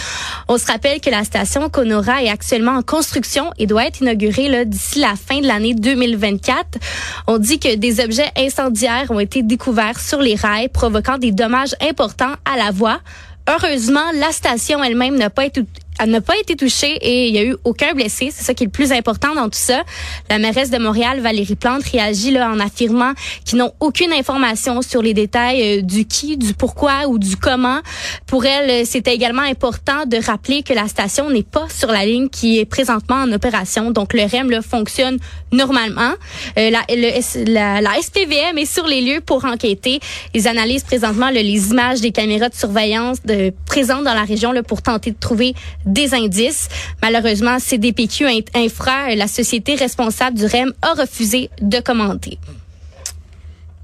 On 0.49 0.56
se 0.56 0.65
rappelle 0.65 1.03
que 1.03 1.11
la 1.11 1.25
station 1.25 1.69
Conora 1.69 2.23
est 2.23 2.31
actuellement 2.31 2.77
en 2.77 2.83
construction 2.83 3.50
et 3.59 3.67
doit 3.67 3.85
être 3.85 4.00
inaugurée 4.00 4.65
d'ici 4.65 5.00
la 5.00 5.17
fin 5.17 5.43
de 5.43 5.47
l'année 5.47 5.75
2024. 5.75 6.79
On 7.27 7.37
dit 7.37 7.59
que 7.59 7.75
des 7.75 8.03
objets 8.03 8.33
incendiaires 8.39 9.11
ont 9.11 9.21
été 9.21 9.43
découverts 9.43 10.00
sur 10.00 10.23
les 10.23 10.35
rails, 10.35 10.71
provoquant 10.71 11.19
des 11.19 11.31
dommages 11.31 11.75
importants 11.83 12.38
à 12.44 12.56
la 12.56 12.70
voix. 12.70 13.00
Heureusement, 13.49 14.11
la 14.14 14.31
station 14.32 14.82
elle-même 14.85 15.17
n'a 15.17 15.31
pas 15.31 15.46
été 15.46 15.62
elle 15.99 16.11
n'a 16.11 16.21
pas 16.21 16.37
été 16.39 16.56
touchée 16.56 16.97
et 17.00 17.29
il 17.29 17.35
y 17.35 17.39
a 17.39 17.45
eu 17.45 17.56
aucun 17.65 17.93
blessé. 17.93 18.31
C'est 18.33 18.45
ça 18.45 18.55
qui 18.55 18.65
est 18.65 18.67
le 18.67 18.73
plus 18.73 18.93
important 18.93 19.35
dans 19.35 19.49
tout 19.49 19.59
ça. 19.59 19.83
La 20.31 20.39
mairesse 20.39 20.71
de 20.71 20.79
Montréal, 20.79 21.21
Valérie 21.21 21.56
Plante, 21.56 21.83
réagit 21.85 22.31
là 22.31 22.50
en 22.50 22.61
affirmant 22.61 23.12
qu'ils 23.45 23.59
n'ont 23.59 23.73
aucune 23.81 24.12
information 24.12 24.83
sur 24.83 25.02
les 25.02 25.14
détails 25.14 25.78
euh, 25.78 25.83
du 25.83 26.07
qui, 26.07 26.37
du 26.37 26.55
pourquoi 26.55 27.09
ou 27.09 27.19
du 27.19 27.37
comment. 27.37 27.81
Pour 28.26 28.47
elle, 28.47 28.87
c'était 28.87 29.14
également 29.14 29.43
important 29.43 30.07
de 30.07 30.19
rappeler 30.25 30.62
que 30.62 30.73
la 30.73 30.88
station 30.88 31.31
n'est 31.31 31.43
pas 31.43 31.67
sur 31.69 31.88
la 31.88 32.05
ligne 32.05 32.28
qui 32.28 32.59
est 32.59 32.64
présentement 32.64 33.17
en 33.17 33.33
opération. 33.33 33.90
Donc 33.90 34.14
le 34.14 34.23
REM 34.23 34.50
là, 34.50 34.62
fonctionne 34.62 35.19
normalement. 35.52 36.12
Euh, 36.59 36.71
la, 36.71 36.85
la, 36.88 37.81
la, 37.81 38.02
SPVM 38.02 38.59
est 38.59 38.73
sur 38.73 38.87
les 38.87 39.00
lieux 39.00 39.21
pour 39.21 39.45
enquêter. 39.45 40.00
Ils 40.35 40.47
analysent 40.47 40.85
présentement 40.85 41.31
les 41.31 41.71
images 41.71 42.00
des 42.00 42.12
caméras 42.12 42.49
de 42.49 42.55
surveillance 42.55 43.23
de, 43.25 43.52
présentes 43.67 44.05
dans 44.05 44.14
la 44.14 44.25
région 44.25 44.52
là, 44.52 44.62
pour 44.62 44.83
tenter 44.83 45.11
de 45.11 45.17
trouver 45.19 45.55
des 45.88 46.14
indices. 46.14 46.68
Malheureusement, 47.02 47.59
CDPQ 47.59 48.26
Infra, 48.54 49.14
la 49.14 49.26
société 49.26 49.75
responsable 49.75 50.38
du 50.38 50.47
REM, 50.47 50.73
a 50.83 50.95
refusé 50.95 51.50
de 51.61 51.80
commenter 51.80 52.38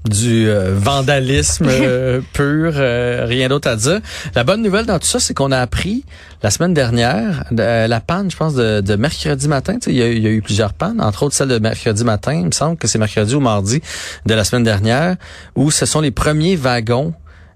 du 0.09 0.47
euh, 0.47 0.73
vandalisme 0.75 1.67
euh, 1.69 2.21
pur, 2.33 2.73
euh, 2.75 3.25
rien 3.25 3.49
d'autre 3.49 3.69
à 3.69 3.75
dire. 3.75 3.99
La 4.35 4.43
bonne 4.43 4.61
nouvelle 4.61 4.85
dans 4.85 4.99
tout 4.99 5.07
ça, 5.07 5.19
c'est 5.19 5.33
qu'on 5.33 5.51
a 5.51 5.59
appris 5.59 6.03
la 6.43 6.51
semaine 6.51 6.73
dernière 6.73 7.45
la 7.51 7.99
panne, 7.99 8.29
je 8.29 8.37
pense, 8.37 8.53
de, 8.53 8.95
mercredi 8.95 9.47
matin. 9.47 9.77
Il 9.87 9.93
y, 9.93 10.01
a, 10.01 10.07
il 10.11 10.19
y, 10.19 10.27
a, 10.27 10.29
eu 10.29 10.41
plusieurs 10.41 10.73
pannes, 10.73 11.01
entre 11.01 11.23
autres 11.23 11.35
celle 11.35 11.49
de 11.49 11.59
mercredi 11.59 12.03
matin. 12.03 12.33
Il 12.33 12.45
me 12.45 12.51
semble 12.51 12.77
que 12.77 12.87
c'est 12.87 12.99
mercredi 12.99 13.35
ou 13.35 13.39
mardi 13.39 13.81
de 14.25 14.33
la 14.33 14.43
semaine 14.43 14.63
dernière, 14.63 15.15
où 15.55 15.71
ce 15.71 15.85
sont 15.85 16.01
les 16.01 16.11
premiers 16.11 16.55
wagons 16.55 17.13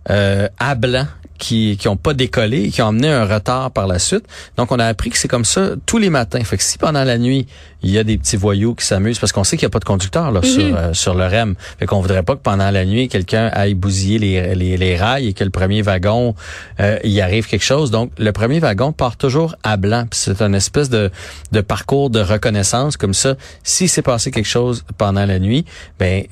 à 0.07 0.73
blanc 0.75 1.05
qui 1.39 1.77
qui 1.77 1.87
ont 1.87 1.97
pas 1.97 2.13
décollé 2.13 2.65
et 2.65 2.69
qui 2.69 2.81
ont 2.81 2.89
amené 2.89 3.09
un 3.09 3.25
retard 3.25 3.71
par 3.71 3.87
la 3.87 3.97
suite. 3.97 4.25
Donc 4.57 4.71
on 4.71 4.79
a 4.79 4.85
appris 4.85 5.09
que 5.09 5.17
c'est 5.17 5.27
comme 5.27 5.45
ça 5.45 5.71
tous 5.85 5.97
les 5.97 6.09
matins. 6.09 6.43
Fait 6.43 6.57
que 6.57 6.63
si 6.63 6.77
pendant 6.77 7.03
la 7.03 7.17
nuit 7.17 7.47
il 7.81 7.91
y 7.91 7.97
a 7.97 8.03
des 8.03 8.17
petits 8.17 8.35
voyous 8.35 8.75
qui 8.75 8.85
s'amusent 8.85 9.19
parce 9.19 9.31
qu'on 9.31 9.43
sait 9.43 9.55
qu'il 9.55 9.65
n'y 9.65 9.71
a 9.71 9.73
pas 9.73 9.79
de 9.79 9.85
conducteur 9.85 10.31
là, 10.31 10.41
sur, 10.41 10.63
mhm. 10.63 10.75
euh, 10.75 10.93
sur 10.93 11.15
le 11.15 11.25
REM. 11.25 11.55
Fait 11.79 11.85
qu'on 11.85 12.01
voudrait 12.01 12.23
pas 12.23 12.35
que 12.35 12.41
pendant 12.41 12.69
la 12.71 12.85
nuit 12.85 13.07
quelqu'un 13.07 13.47
aille 13.53 13.73
bousiller 13.73 14.19
les, 14.19 14.55
les, 14.55 14.77
les, 14.77 14.97
rails 14.97 15.27
et 15.27 15.33
que 15.33 15.43
le 15.43 15.49
premier 15.49 15.81
wagon 15.81 16.35
euh, 16.79 16.99
y 17.03 17.21
arrive 17.21 17.47
quelque 17.47 17.63
chose. 17.63 17.89
Donc 17.89 18.11
le 18.17 18.31
premier 18.31 18.59
wagon 18.59 18.91
part 18.91 19.15
toujours 19.15 19.55
à 19.63 19.77
blanc. 19.77 20.05
C'est 20.11 20.41
une 20.41 20.55
espèce 20.55 20.89
de, 20.89 21.09
de 21.51 21.61
parcours 21.61 22.09
de 22.09 22.19
reconnaissance 22.19 22.97
comme 22.97 23.13
ça. 23.13 23.35
Si 23.63 23.87
s'est 23.87 24.01
passé 24.01 24.31
quelque 24.31 24.45
chose 24.45 24.83
pendant 24.97 25.25
la 25.25 25.39
nuit, 25.39 25.65
ben 25.99 26.23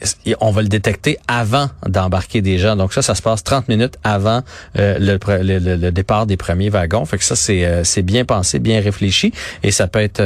on 0.41 0.51
va 0.51 0.61
le 0.61 0.67
détecter 0.67 1.17
avant 1.27 1.69
d'embarquer 1.85 2.41
des 2.41 2.57
gens. 2.57 2.75
Donc 2.75 2.93
ça, 2.93 3.01
ça 3.01 3.15
se 3.15 3.21
passe 3.21 3.43
30 3.43 3.69
minutes 3.69 3.97
avant 4.03 4.41
euh, 4.77 4.97
le, 5.00 5.18
le, 5.44 5.75
le, 5.75 5.92
départ 5.92 6.25
des 6.25 6.38
premiers 6.38 6.70
wagons. 6.70 7.06
Fait 7.06 7.18
que 7.18 7.24
ça, 7.24 7.36
c'est 7.36 7.84
c'est 7.84 8.01
bien 8.01 8.25
pensé, 8.25 8.60
bien 8.60 8.82
réfléchi, 8.82 9.34
et 9.63 9.72
ça 9.72 9.88
peut 9.88 10.01
être 10.01 10.22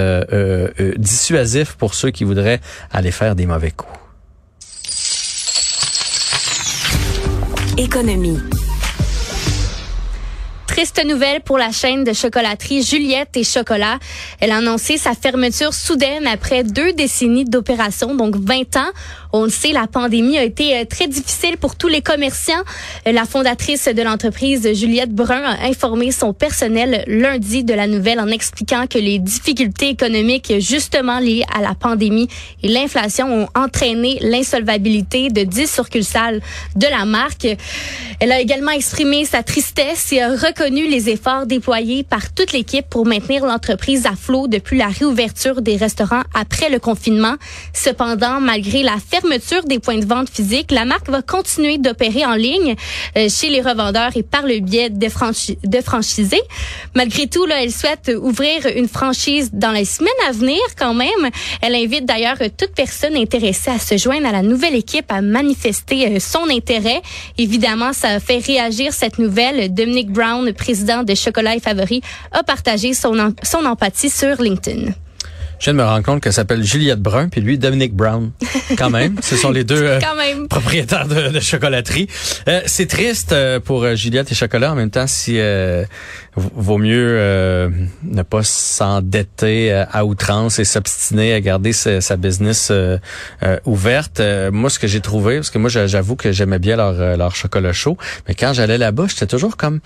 dissuasif 0.98 1.74
pour 1.74 1.94
ceux 1.94 2.12
qui 2.12 2.24
voudraient 2.24 2.60
aller 2.92 3.12
faire 3.12 3.36
des 3.36 3.46
mauvais 3.46 3.72
coups. 3.72 3.92
Économie. 7.78 8.38
Triste 10.68 11.04
nouvelle 11.06 11.42
pour 11.42 11.58
la 11.58 11.72
chaîne 11.72 12.04
de 12.04 12.13
chocolaterie 12.13 12.82
Juliette 12.82 13.36
et 13.36 13.44
Chocolat. 13.44 14.00
Elle 14.40 14.51
a 14.51 14.58
annoncé 14.58 14.98
sa 14.98 15.13
fermeture 15.13 15.74
soudaine 15.74 16.25
après 16.28 16.63
deux 16.63 16.94
décennies 16.94 17.44
d'opération, 17.44 18.16
donc 18.16 18.36
20 18.36 18.78
ans. 18.78 18.90
On 19.33 19.45
le 19.45 19.50
sait, 19.50 19.71
la 19.71 19.88
pandémie 19.88 20.38
a 20.38 20.43
été 20.43 20.75
euh, 20.75 20.83
très 20.83 21.07
difficile 21.07 21.55
pour 21.55 21.77
tous 21.77 21.88
les 21.88 22.01
commerçants. 22.01 22.51
Euh, 23.07 23.13
la 23.13 23.23
fondatrice 23.23 23.85
de 23.85 24.01
l'entreprise, 24.01 24.73
Juliette 24.73 25.13
Brun, 25.13 25.41
a 25.41 25.67
informé 25.67 26.11
son 26.11 26.33
personnel 26.33 27.05
lundi 27.07 27.63
de 27.63 27.73
la 27.73 27.88
nouvelle 27.88 28.19
en 28.19 28.27
expliquant 28.27 28.88
que 28.88 28.97
les 28.97 29.19
difficultés 29.19 29.89
économiques 29.89 30.53
justement 30.59 31.19
liées 31.19 31.45
à 31.55 31.61
la 31.61 31.75
pandémie 31.75 32.27
et 32.61 32.67
l'inflation 32.67 33.43
ont 33.43 33.47
entraîné 33.55 34.17
l'insolvabilité 34.21 35.29
de 35.29 35.43
10 35.43 35.75
succursales 35.75 36.41
de 36.75 36.88
la 36.88 37.05
marque. 37.05 37.47
Elle 38.19 38.33
a 38.33 38.41
également 38.41 38.71
exprimé 38.71 39.23
sa 39.23 39.43
tristesse 39.43 40.11
et 40.11 40.21
a 40.21 40.29
reconnu 40.29 40.89
les 40.89 41.09
efforts 41.09 41.45
déployés 41.45 42.03
par 42.03 42.33
toute 42.33 42.51
l'équipe 42.51 42.85
pour 42.89 43.05
maintenir 43.05 43.45
l'entreprise 43.45 44.05
à 44.05 44.11
flot 44.11 44.50
depuis 44.50 44.77
la 44.77 44.88
réouverture 44.88 45.61
des 45.61 45.77
restaurants 45.77 46.23
après 46.33 46.69
le 46.69 46.79
confinement. 46.79 47.35
Cependant, 47.73 48.41
malgré 48.41 48.83
la 48.83 48.97
fermeture 48.97 49.21
fermeture 49.22 49.63
des 49.63 49.80
points 49.80 50.00
de 50.00 50.06
vente 50.06 50.30
physiques, 50.30 50.72
la 50.72 50.86
marque 50.86 51.10
va 51.10 51.22
continuer 51.22 51.78
d'opérer 51.78 52.25
en 52.25 52.34
ligne 52.34 52.75
euh, 53.18 53.30
chez 53.30 53.50
les 53.50 53.62
revendeurs 53.62 54.12
et 54.16 54.24
par 54.24 54.44
le 54.44 54.60
biais 54.60 54.90
de, 54.90 55.10
franchisés. 55.10 56.42
Malgré 56.96 57.28
tout, 57.28 57.46
là, 57.46 57.63
elle 57.63 57.72
souhaite 57.72 58.12
ouvrir 58.20 58.66
une 58.75 58.88
franchise 58.88 59.51
dans 59.54 59.72
les 59.72 59.86
semaines 59.86 60.12
à 60.28 60.32
venir 60.32 60.60
quand 60.78 60.94
même. 60.94 61.30
Elle 61.62 61.75
invite 61.75 62.06
d'ailleurs 62.06 62.38
toute 62.58 62.74
personne 62.75 63.16
intéressée 63.16 63.72
à 63.72 63.80
se 63.80 63.98
joindre 63.98 64.28
à 64.28 64.32
la 64.32 64.42
nouvelle 64.42 64.75
équipe 64.75 65.12
à 65.12 65.22
manifester 65.22 66.08
euh, 66.08 66.20
son 66.20 66.50
intérêt. 66.50 67.01
Évidemment, 67.38 67.94
ça 67.94 68.20
fait 68.20 68.40
réagir 68.40 68.92
cette 68.92 69.20
nouvelle. 69.20 69.74
Dominic 69.74 70.12
Brown, 70.12 70.51
président 70.54 71.04
de 71.04 71.13
Chocolat 71.13 71.56
et 71.56 71.60
Favori, 71.60 72.01
a 72.32 72.44
partagé 72.44 72.94
son, 72.94 73.34
son 73.44 73.66
empathie 73.66 74.10
sur 74.10 74.42
LinkedIn. 74.42 74.94
Je 75.62 75.65
viens 75.65 75.74
de 75.74 75.77
me 75.77 75.84
rendre 75.84 76.03
compte 76.03 76.24
qu'elle 76.24 76.34
s'appelle 76.34 76.63
Juliette 76.63 77.03
Brun, 77.03 77.30
puis 77.30 77.39
lui, 77.39 77.60
Dominique 77.60 77.94
Brown. 77.94 78.32
Quand 78.80 78.89
même. 78.89 79.18
Ce 79.22 79.36
sont 79.36 79.51
les 79.51 79.63
deux 79.63 79.84
euh, 79.84 80.00
propriétaires 80.50 81.08
de, 81.08 81.30
de 81.30 81.39
chocolaterie. 81.39 82.08
Euh, 82.48 82.62
c'est 82.65 82.88
triste 82.88 83.32
euh, 83.32 83.60
pour 83.60 83.86
Juliette 83.96 84.32
et 84.32 84.34
Chocolat. 84.34 84.72
En 84.72 84.75
même 84.75 84.89
temps, 84.89 85.06
si 85.06 85.39
vaut 86.36 86.80
mieux 86.80 87.70
ne 88.03 88.24
pas 88.24 88.41
s'endetter 88.41 89.72
à 89.72 90.03
outrance 90.03 90.58
et 90.58 90.63
s'obstiner 90.63 91.36
à 91.36 91.41
garder 91.41 91.74
sa, 91.74 92.01
sa 92.01 92.18
business 92.18 92.72
ouverte. 93.65 94.20
moi, 94.51 94.72
ce 94.72 94.80
que 94.80 94.88
j'ai 94.88 95.01
trouvé, 95.01 95.36
parce 95.36 95.51
que 95.51 95.60
moi, 95.60 95.70
j'avoue 95.70 96.15
que 96.15 96.32
j'aimais 96.32 96.58
bien 96.58 96.75
leur, 96.75 96.94
leur 97.18 97.36
chocolat 97.36 97.72
chaud, 97.72 97.98
mais 98.27 98.34
quand 98.34 98.53
j'allais 98.53 98.80
là-bas, 98.80 99.06
j'étais 99.10 99.27
toujours 99.27 99.58
comme 99.58 99.80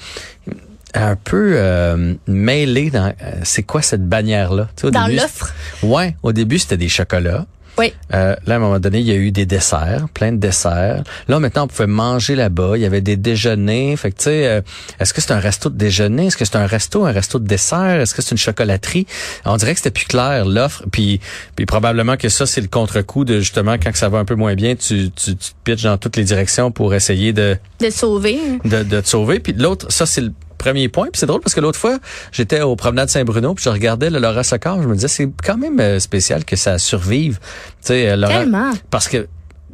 un 1.03 1.15
peu 1.15 1.53
euh, 1.55 2.13
mêlé 2.27 2.89
dans 2.89 3.07
euh, 3.07 3.31
c'est 3.43 3.63
quoi 3.63 3.81
cette 3.81 4.07
bannière 4.07 4.53
là 4.53 4.67
dans 4.83 5.07
l'offre? 5.07 5.53
ouais 5.83 6.15
au 6.23 6.31
début 6.31 6.59
c'était 6.59 6.77
des 6.77 6.89
chocolats 6.89 7.45
oui. 7.77 7.93
Euh, 8.13 8.35
là, 8.45 8.55
à 8.55 8.57
un 8.57 8.59
moment 8.59 8.79
donné, 8.79 8.99
il 8.99 9.05
y 9.05 9.11
a 9.11 9.15
eu 9.15 9.31
des 9.31 9.45
desserts, 9.45 10.07
plein 10.13 10.31
de 10.31 10.37
desserts. 10.37 11.03
Là, 11.27 11.39
maintenant, 11.39 11.65
on 11.65 11.67
pouvait 11.67 11.87
manger 11.87 12.35
là-bas. 12.35 12.73
Il 12.75 12.81
y 12.81 12.85
avait 12.85 13.01
des 13.01 13.17
déjeuners. 13.17 13.95
Fait 13.97 14.11
que, 14.11 14.17
tu 14.17 14.23
sais, 14.23 14.47
euh, 14.47 14.61
est-ce 14.99 15.13
que 15.13 15.21
c'est 15.21 15.33
un 15.33 15.39
resto 15.39 15.69
de 15.69 15.77
déjeuner? 15.77 16.27
Est-ce 16.27 16.37
que 16.37 16.45
c'est 16.45 16.55
un 16.55 16.67
resto, 16.67 17.05
un 17.05 17.11
resto 17.11 17.39
de 17.39 17.47
dessert? 17.47 17.99
Est-ce 17.99 18.15
que 18.15 18.21
c'est 18.21 18.31
une 18.31 18.37
chocolaterie? 18.37 19.07
On 19.43 19.57
dirait 19.57 19.73
que 19.73 19.79
c'était 19.79 19.91
plus 19.91 20.05
clair, 20.05 20.45
l'offre. 20.45 20.83
Puis, 20.91 21.19
puis 21.55 21.65
probablement 21.65 22.15
que 22.17 22.29
ça, 22.29 22.45
c'est 22.45 22.61
le 22.61 22.67
contre-coup 22.67 23.25
de, 23.25 23.39
justement, 23.39 23.75
quand 23.81 23.93
ça 23.95 24.09
va 24.09 24.19
un 24.19 24.25
peu 24.25 24.35
moins 24.35 24.55
bien, 24.55 24.75
tu, 24.75 25.11
tu, 25.11 25.35
tu 25.35 25.51
te 25.51 25.55
pitches 25.63 25.83
dans 25.83 25.97
toutes 25.97 26.15
les 26.15 26.23
directions 26.23 26.71
pour 26.71 26.93
essayer 26.93 27.33
de... 27.33 27.57
De 27.81 27.89
sauver. 27.89 28.39
De, 28.63 28.83
de 28.83 29.01
te 29.01 29.07
sauver. 29.07 29.39
Puis 29.39 29.53
l'autre, 29.53 29.87
ça, 29.91 30.05
c'est 30.05 30.21
le 30.21 30.31
premier 30.65 30.89
point. 30.89 31.07
Puis 31.12 31.19
c'est 31.19 31.27
drôle 31.27 31.41
parce 31.41 31.53
que 31.53 31.62
l'autre 31.62 31.79
fois, 31.79 32.00
j'étais 32.31 32.62
au 32.62 32.75
promenade 32.75 33.10
Saint-Bruno, 33.10 33.53
puis 33.53 33.63
je 33.63 33.69
regardais 33.69 34.10
le 34.10 34.17
Laura 34.19 34.43
Soccer, 34.43 34.81
je 34.81 34.88
me 34.88 34.95
disais 34.95 35.07
c'est 35.07 35.29
quand 35.43 35.57
même 35.57 35.79
euh, 35.79 36.00
spécial 36.00 36.43
que 36.43 36.55
ça 36.55 36.79
survive. 36.79 37.38
Tu 37.81 37.88
sais, 37.88 38.10
euh, 38.10 38.15
Laura, 38.15 38.72
parce 38.89 39.07
que 39.07 39.27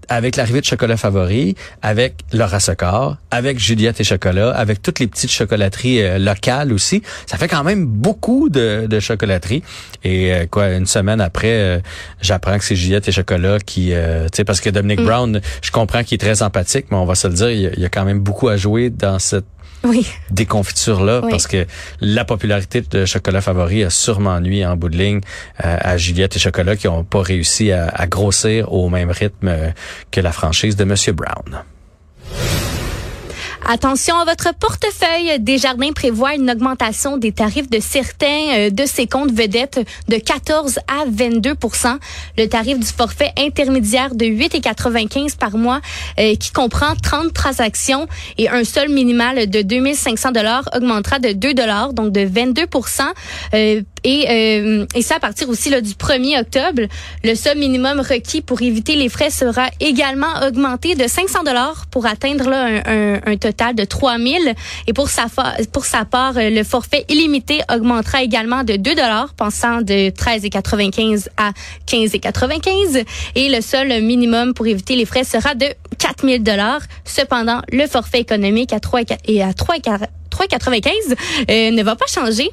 avec 0.10 0.36
l'arrivée 0.36 0.60
de 0.60 0.65
Chocolat 0.65 0.98
Favori, 0.98 1.55
avec 1.81 2.15
Laura 2.33 2.60
Socor, 2.60 3.15
avec 3.29 3.60
Juliette 3.60 4.01
et 4.01 4.03
Chocolat, 4.03 4.51
avec 4.51 4.81
toutes 4.81 5.00
les 5.00 5.07
petites 5.07 5.31
chocolateries 5.31 6.03
euh, 6.03 6.17
locales 6.17 6.74
aussi, 6.74 7.01
ça 7.25 7.38
fait 7.38 7.48
quand 7.48 7.63
même 7.63 7.86
beaucoup 7.86 8.50
de, 8.50 8.88
de 8.88 9.00
chocolateries. 9.00 9.63
Et 10.03 10.33
quoi, 10.50 10.71
une 10.71 10.88
semaine 10.88 11.21
après, 11.21 11.81
j'apprends 12.21 12.57
que 12.57 12.65
c'est 12.65 12.75
Juliette 12.75 13.07
et 13.07 13.12
Chocolat 13.12 13.60
qui, 13.60 13.91
tu 13.91 13.93
sais, 14.33 14.43
parce 14.43 14.60
que 14.60 14.71
Dominic 14.71 15.00
mm. 15.00 15.05
Brown, 15.05 15.41
je 15.62 15.71
comprends 15.71 16.03
qu'il 16.03 16.15
est 16.15 16.17
très 16.17 16.41
empathique, 16.41 16.88
mais 16.89 16.98
on 16.98 17.05
va 17.05 17.13
se 17.13 17.27
le 17.27 17.36
dire, 17.36 17.51
il 17.51 17.79
y 17.79 17.86
a 17.86 17.89
quand 17.89 18.03
même 18.03 18.19
beaucoup 18.19 18.50
à 18.50 18.57
jouer 18.57 18.89
dans 18.89 19.19
cette 19.19 19.45
oui. 19.83 20.07
des 20.29 20.45
confitures-là, 20.45 21.21
parce 21.29 21.47
que 21.47 21.65
la 22.00 22.25
popularité 22.25 22.81
de 22.81 23.05
Chocolat 23.05 23.41
Favori 23.41 23.83
a 23.83 23.89
sûrement 23.89 24.39
nuit 24.39 24.65
en 24.65 24.75
bout 24.75 24.89
de 24.89 24.97
ligne 24.97 25.21
euh, 25.65 25.77
à 25.79 25.97
Juliette 25.97 26.35
et 26.35 26.39
Chocolat 26.39 26.75
qui 26.75 26.88
n'ont 26.88 27.03
pas 27.03 27.21
réussi 27.21 27.71
à, 27.71 27.88
à, 27.88 28.07
grossir 28.07 28.71
au 28.71 28.89
même 28.89 29.11
rythme 29.11 29.47
euh, 29.47 29.69
que 30.11 30.21
la 30.21 30.31
franchise 30.31 30.75
de 30.75 30.83
Monsieur 30.83 31.13
Brown. 31.13 31.63
Attention 33.68 34.15
à 34.18 34.25
votre 34.25 34.53
portefeuille. 34.56 35.39
Desjardins 35.39 35.91
prévoit 35.94 36.36
une 36.36 36.50
augmentation 36.50 37.18
des 37.18 37.32
tarifs 37.32 37.70
de 37.70 37.80
certains 37.80 38.56
euh, 38.56 38.70
de 38.70 38.86
ses 38.86 39.06
comptes 39.08 39.32
vedettes 39.32 39.80
de 40.08 40.18
14 40.18 40.80
à 40.88 41.06
22% 41.06 41.98
Le 42.38 42.48
tarif 42.48 42.80
du 42.80 42.88
forfait 42.88 43.32
intermédiaire 43.38 44.15
de 44.15 44.25
8,95 44.25 45.38
par 45.38 45.56
mois 45.58 45.80
euh, 46.20 46.36
qui 46.36 46.51
comprend 46.51 46.96
30 46.96 47.34
transactions 47.34 48.08
et 48.38 48.50
un 48.50 48.63
seul 48.63 48.89
minimal 48.89 49.50
de 49.50 49.62
2500 49.62 50.32
dollars 50.32 50.68
augmentera 50.75 51.20
de 51.20 51.32
2 51.32 51.53
dollars, 51.53 51.94
donc 51.94 52.12
de 52.12 52.22
22 52.22 52.63
euh, 53.53 53.82
et, 54.03 54.25
euh, 54.29 54.86
et 54.96 55.01
ça 55.01 55.15
à 55.15 55.20
partir 55.20 55.50
aussi 55.50 55.70
là, 55.70 55.81
du 55.81 55.93
1er 55.93 56.41
octobre. 56.41 56.84
Le 57.24 57.36
seul 57.36 57.58
minimum 57.58 58.00
requis 58.00 58.41
pour 58.41 58.62
éviter 58.62 58.96
les 58.96 59.10
frais 59.10 59.29
sera 59.29 59.70
également 59.79 60.46
augmenté 60.46 60.96
de 60.96 61.08
500 61.08 61.43
dollars 61.43 61.86
pour 61.91 62.05
atteindre 62.05 62.50
là, 62.50 62.81
un, 62.86 63.20
un, 63.25 63.38
total 63.38 63.75
de 63.75 63.84
3000. 63.84 64.53
Et 64.88 64.93
pour 64.93 65.10
sa, 65.10 65.25
pour 65.72 65.86
sa 65.86 66.05
part, 66.05 66.38
euh, 66.38 66.50
le 66.50 66.63
forfait 66.63 67.05
illimité 67.10 67.62
augmentera 67.74 68.24
également 68.24 68.63
de 68.63 68.75
2 68.75 68.96
dollars, 68.96 69.34
passant 69.36 69.81
de 69.81 70.10
13,95 70.10 71.27
à 71.38 71.51
15,95. 71.88 73.05
Et 73.36 73.50
le 73.50 73.62
seul 73.62 74.01
minimum 74.01 74.53
pour 74.53 74.67
éviter 74.67 74.96
les 74.96 75.05
frais 75.05 75.24
sera 75.24 75.55
de 75.55 75.67
4000 76.00 76.43
dollars. 76.43 76.81
Cependant, 77.05 77.62
le 77.72 77.88
forfait 77.88 78.20
économique 78.20 78.74
à 78.74 78.79
3 78.79 79.01
et 79.25 79.43
à 79.43 79.53
3 79.53 79.75
3,95 80.41 80.91
euh, 81.50 81.71
ne 81.71 81.83
va 81.83 81.95
pas 81.95 82.05
changer. 82.07 82.50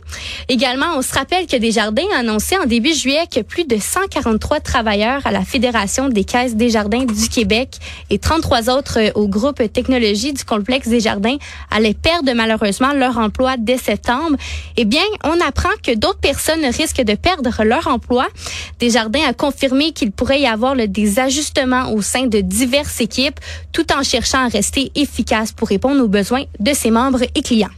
Également, 0.49 0.97
on 0.97 1.03
se 1.03 1.15
rappelle 1.15 1.47
que 1.47 1.57
Desjardins 1.57 2.07
a 2.15 2.19
annoncé 2.19 2.57
en 2.59 2.67
début 2.67 2.93
juillet 2.93 3.25
que 3.33 3.41
plus 3.41 3.65
de 3.65 3.79
143 3.79 4.61
travailleurs 4.61 5.27
à 5.27 5.31
la 5.31 5.43
Fédération 5.43 6.09
des 6.09 6.25
caisses 6.25 6.57
Desjardins 6.57 7.05
du 7.05 7.29
Québec 7.29 7.77
et 8.11 8.19
33 8.19 8.71
autres 8.71 8.99
euh, 8.99 9.11
au 9.15 9.29
groupe 9.29 9.63
technologie 9.73 10.33
du 10.33 10.45
complexe 10.45 10.89
Desjardins 10.89 11.37
allaient 11.71 11.95
perdre 11.95 12.33
malheureusement 12.35 12.93
leur 12.93 13.19
emploi 13.19 13.57
dès 13.59 13.79
septembre. 13.79 14.37
Eh 14.77 14.85
bien, 14.85 15.03
on 15.25 15.41
apprend 15.41 15.71
que 15.83 15.95
d'autres 15.95 16.21
personnes 16.21 16.65
risquent 16.65 17.03
de 17.05 17.15
perdre 17.15 17.65
leur 17.65 17.87
emploi. 17.89 18.27
Desjardins 18.81 19.27
a 19.27 19.33
confirmé 19.33 19.93
qu'il 19.93 20.13
pourrait 20.13 20.41
y 20.41 20.47
avoir 20.47 20.77
des 20.77 21.19
ajustements 21.19 21.93
au 21.93 22.03
sein 22.03 22.27
de 22.27 22.41
diverses 22.41 23.01
équipes 23.01 23.41
tout 23.73 23.93
en 23.93 24.03
cherchant 24.03 24.45
à 24.45 24.49
rester 24.49 24.91
efficace 24.95 25.53
pour 25.53 25.69
répondre 25.69 26.03
aux 26.03 26.09
besoins 26.09 26.45
de 26.59 26.73
ses 26.73 26.91
membres 26.91 27.23
et 27.35 27.43
clients. 27.43 27.78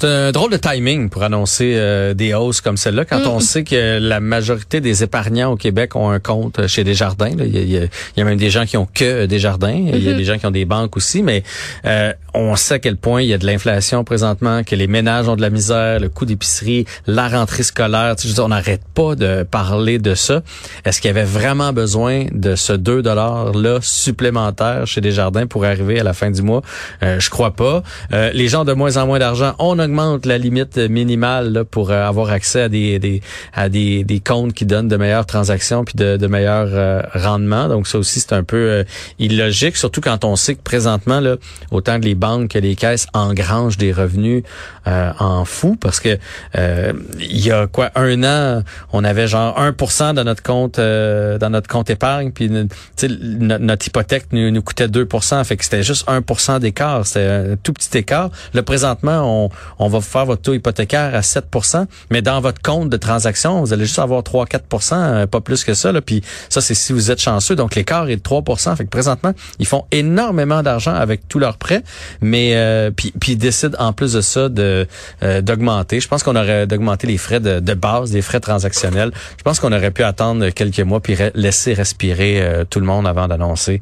C'est 0.00 0.08
un 0.08 0.32
drôle 0.32 0.50
de 0.50 0.56
timing 0.56 1.08
pour 1.08 1.22
annoncer 1.22 1.74
euh, 1.76 2.14
des 2.14 2.34
hausses 2.34 2.60
comme 2.60 2.76
celle-là 2.76 3.04
quand 3.04 3.28
on 3.28 3.38
sait 3.38 3.62
que 3.62 4.00
la 4.00 4.18
majorité 4.18 4.80
des 4.80 5.04
épargnants 5.04 5.52
au 5.52 5.56
Québec 5.56 5.94
ont 5.94 6.10
un 6.10 6.18
compte 6.18 6.66
chez 6.66 6.82
Desjardins. 6.82 7.30
Il, 7.30 7.54
y 7.54 7.58
a, 7.78 7.84
il, 7.84 7.90
y 8.16 8.20
a, 8.20 8.24
même 8.24 8.36
des 8.36 8.50
gens 8.50 8.66
qui 8.66 8.76
ont 8.76 8.88
que 8.92 9.26
Desjardins. 9.26 9.70
Il 9.70 10.02
y 10.02 10.08
a 10.08 10.12
mm-hmm. 10.12 10.16
des 10.16 10.24
gens 10.24 10.38
qui 10.38 10.46
ont 10.46 10.50
des 10.50 10.64
banques 10.64 10.96
aussi, 10.96 11.22
mais 11.22 11.44
euh, 11.86 12.12
on 12.34 12.56
sait 12.56 12.74
à 12.74 12.78
quel 12.80 12.96
point 12.96 13.22
il 13.22 13.28
y 13.28 13.34
a 13.34 13.38
de 13.38 13.46
l'inflation 13.46 14.02
présentement, 14.02 14.64
que 14.64 14.74
les 14.74 14.88
ménages 14.88 15.28
ont 15.28 15.36
de 15.36 15.42
la 15.42 15.50
misère, 15.50 16.00
le 16.00 16.08
coût 16.08 16.24
d'épicerie, 16.26 16.86
la 17.06 17.28
rentrée 17.28 17.62
scolaire. 17.62 18.16
Tu 18.16 18.26
sais, 18.26 18.40
on 18.40 18.48
n'arrête 18.48 18.82
pas 18.94 19.14
de 19.14 19.44
parler 19.44 20.00
de 20.00 20.16
ça. 20.16 20.42
Est-ce 20.84 21.00
qu'il 21.00 21.08
y 21.08 21.12
avait 21.12 21.22
vraiment 21.22 21.72
besoin 21.72 22.24
de 22.32 22.56
ce 22.56 22.72
2 22.72 23.00
dollars-là 23.02 23.78
supplémentaire 23.80 24.88
chez 24.88 25.00
Desjardins 25.00 25.46
pour 25.46 25.64
arriver 25.64 26.00
à 26.00 26.02
la 26.02 26.14
fin 26.14 26.32
du 26.32 26.42
mois? 26.42 26.62
Euh, 27.04 27.20
je 27.20 27.30
crois 27.30 27.52
pas. 27.52 27.84
les 28.10 28.48
gens 28.48 28.62
ont 28.62 28.64
de 28.64 28.72
moins 28.72 28.96
en 28.96 29.06
moins 29.06 29.20
d'argent. 29.20 29.54
On 29.60 29.78
a 29.78 29.83
augmente 29.84 30.26
la 30.26 30.38
limite 30.38 30.76
minimale 30.76 31.52
là, 31.52 31.64
pour 31.64 31.90
euh, 31.90 32.06
avoir 32.06 32.30
accès 32.30 32.62
à 32.62 32.68
des, 32.68 33.20
à 33.52 33.68
des, 33.68 34.22
comptes 34.24 34.54
qui 34.54 34.66
donnent 34.66 34.88
de 34.88 34.96
meilleures 34.96 35.26
transactions 35.26 35.84
puis 35.84 35.94
de, 35.96 36.26
meilleurs 36.26 36.70
euh, 36.72 37.02
rendements. 37.14 37.68
Donc 37.68 37.86
ça 37.86 37.98
aussi 37.98 38.20
c'est 38.20 38.32
un 38.32 38.42
peu 38.42 38.56
euh, 38.56 38.84
illogique, 39.18 39.76
surtout 39.76 40.00
quand 40.00 40.24
on 40.24 40.36
sait 40.36 40.54
que 40.54 40.62
présentement 40.62 41.20
là, 41.20 41.36
autant 41.70 42.00
que 42.00 42.04
les 42.04 42.14
banques 42.14 42.48
que 42.48 42.58
les 42.58 42.76
caisses 42.76 43.06
engrangent 43.12 43.78
des 43.78 43.92
revenus 43.92 44.42
en 44.86 45.44
fou 45.46 45.76
parce 45.80 45.98
que 45.98 46.18
il 46.54 47.40
y 47.40 47.50
a 47.50 47.66
quoi 47.66 47.90
un 47.94 48.22
an, 48.22 48.62
on 48.92 49.02
avait 49.02 49.26
genre 49.26 49.58
1% 49.58 50.14
de 50.14 50.22
notre 50.22 50.42
compte 50.42 50.78
dans 50.78 51.50
notre 51.50 51.68
compte 51.68 51.88
épargne 51.88 52.32
puis 52.32 52.50
notre 52.50 53.86
hypothèque 53.86 54.26
nous, 54.32 54.50
nous 54.50 54.62
coûtait 54.62 54.88
2%, 54.88 55.44
fait 55.44 55.56
que 55.56 55.64
c'était 55.64 55.82
juste 55.82 56.06
1% 56.06 56.60
d'écart, 56.60 57.06
c'était 57.06 57.52
un 57.52 57.56
tout 57.56 57.72
petit 57.72 57.98
écart. 57.98 58.30
Le 58.52 58.62
présentement, 58.62 59.50
on, 59.73 59.73
on 59.78 59.88
va 59.88 60.00
faire 60.00 60.26
votre 60.26 60.42
taux 60.42 60.54
hypothécaire 60.54 61.14
à 61.14 61.20
7% 61.20 61.86
mais 62.10 62.22
dans 62.22 62.40
votre 62.40 62.60
compte 62.62 62.90
de 62.90 62.96
transaction, 62.96 63.60
vous 63.60 63.72
allez 63.72 63.84
juste 63.84 63.98
avoir 63.98 64.22
3-4% 64.22 64.94
euh, 64.94 65.26
pas 65.26 65.40
plus 65.40 65.64
que 65.64 65.74
ça. 65.74 65.92
Là, 65.92 66.00
puis 66.00 66.22
ça, 66.48 66.60
c'est 66.60 66.74
si 66.74 66.92
vous 66.92 67.10
êtes 67.10 67.20
chanceux. 67.20 67.56
Donc, 67.56 67.74
l'écart 67.74 68.08
est 68.08 68.16
de 68.16 68.22
3% 68.22 68.76
Fait 68.76 68.84
que 68.84 68.90
présentement, 68.90 69.32
ils 69.58 69.66
font 69.66 69.84
énormément 69.90 70.62
d'argent 70.62 70.94
avec 70.94 71.28
tous 71.28 71.38
leurs 71.38 71.56
prêts, 71.56 71.82
mais 72.20 72.52
euh, 72.54 72.90
puis, 72.90 73.12
puis 73.18 73.32
ils 73.32 73.38
décident 73.38 73.76
en 73.78 73.92
plus 73.92 74.12
de 74.12 74.20
ça 74.20 74.48
de 74.48 74.86
euh, 75.22 75.40
d'augmenter. 75.40 76.00
Je 76.00 76.08
pense 76.08 76.22
qu'on 76.22 76.36
aurait 76.36 76.66
d'augmenter 76.66 77.06
les 77.06 77.18
frais 77.18 77.40
de, 77.40 77.74
base, 77.74 78.12
les 78.12 78.22
frais 78.22 78.40
transactionnels. 78.40 79.12
Je 79.36 79.42
pense 79.42 79.60
qu'on 79.60 79.72
aurait 79.72 79.90
pu 79.90 80.02
attendre 80.02 80.48
quelques 80.50 80.80
mois 80.80 81.00
puis 81.00 81.16
laisser 81.34 81.74
respirer 81.74 82.64
tout 82.70 82.80
le 82.80 82.86
monde 82.86 83.06
avant 83.06 83.28
d'annoncer 83.28 83.80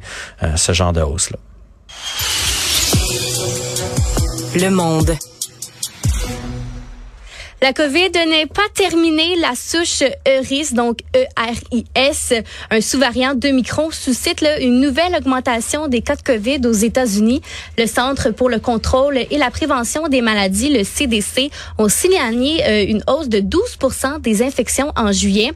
ce 0.55 0.71
genre 0.73 0.93
de 0.93 1.01
hausse-là. 1.01 1.37
Le 4.55 4.69
monde. 4.69 5.15
La 7.63 7.71
COVID 7.71 8.11
n'est 8.27 8.45
pas 8.45 8.67
terminée. 8.73 9.37
La 9.37 9.53
souche 9.55 10.03
ERIS, 10.25 10.73
donc 10.73 10.97
E-R-I-S, 11.15 12.33
un 12.69 12.81
sous-variant 12.81 13.35
de 13.35 13.47
Micron, 13.51 13.89
suscite 13.89 14.43
une 14.59 14.81
nouvelle 14.81 15.15
augmentation 15.15 15.87
des 15.87 16.01
cas 16.01 16.17
de 16.17 16.23
COVID 16.23 16.67
aux 16.67 16.73
États-Unis. 16.73 17.41
Le 17.77 17.85
Centre 17.85 18.31
pour 18.31 18.49
le 18.49 18.59
contrôle 18.59 19.17
et 19.17 19.37
la 19.37 19.49
prévention 19.49 20.09
des 20.09 20.19
maladies, 20.19 20.77
le 20.77 20.83
CDC, 20.83 21.51
ont 21.77 21.87
signalé 21.87 22.57
euh, 22.67 22.85
une 22.85 23.01
hausse 23.07 23.29
de 23.29 23.37
12% 23.37 24.19
des 24.19 24.43
infections 24.43 24.91
en 24.97 25.13
juillet. 25.13 25.53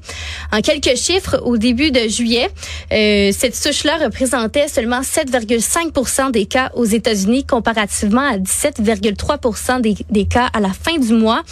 En 0.53 0.61
quelques 0.61 0.95
chiffres, 0.95 1.41
au 1.43 1.57
début 1.57 1.91
de 1.91 2.07
juillet, 2.07 2.49
euh, 2.93 3.33
cette 3.37 3.57
souche-là 3.57 3.97
représentait 3.97 4.69
seulement 4.69 5.01
7,5% 5.01 6.31
des 6.31 6.45
cas 6.45 6.71
aux 6.73 6.85
États-Unis 6.85 7.43
comparativement 7.43 8.21
à 8.21 8.37
17,3 8.37 9.81
des, 9.81 9.95
des 10.09 10.25
cas 10.25 10.49
à 10.53 10.61
la 10.61 10.69
fin 10.71 10.97
du 10.97 11.11
mois. 11.11 11.43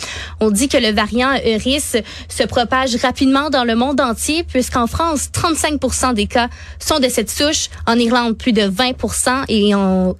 Dit 0.51 0.67
que 0.67 0.77
le 0.77 0.91
variant 0.91 1.33
ERIS 1.33 1.97
se 2.29 2.43
propage 2.43 2.95
rapidement 2.95 3.49
dans 3.49 3.63
le 3.63 3.75
monde 3.75 4.01
entier, 4.01 4.43
puisqu'en 4.43 4.87
France, 4.87 5.31
35 5.31 6.13
des 6.13 6.27
cas 6.27 6.49
sont 6.79 6.99
de 6.99 7.09
cette 7.09 7.29
souche, 7.29 7.69
en 7.87 7.97
Irlande, 7.97 8.37
plus 8.37 8.53
de 8.53 8.63
20 8.63 9.45
et, 9.49 9.71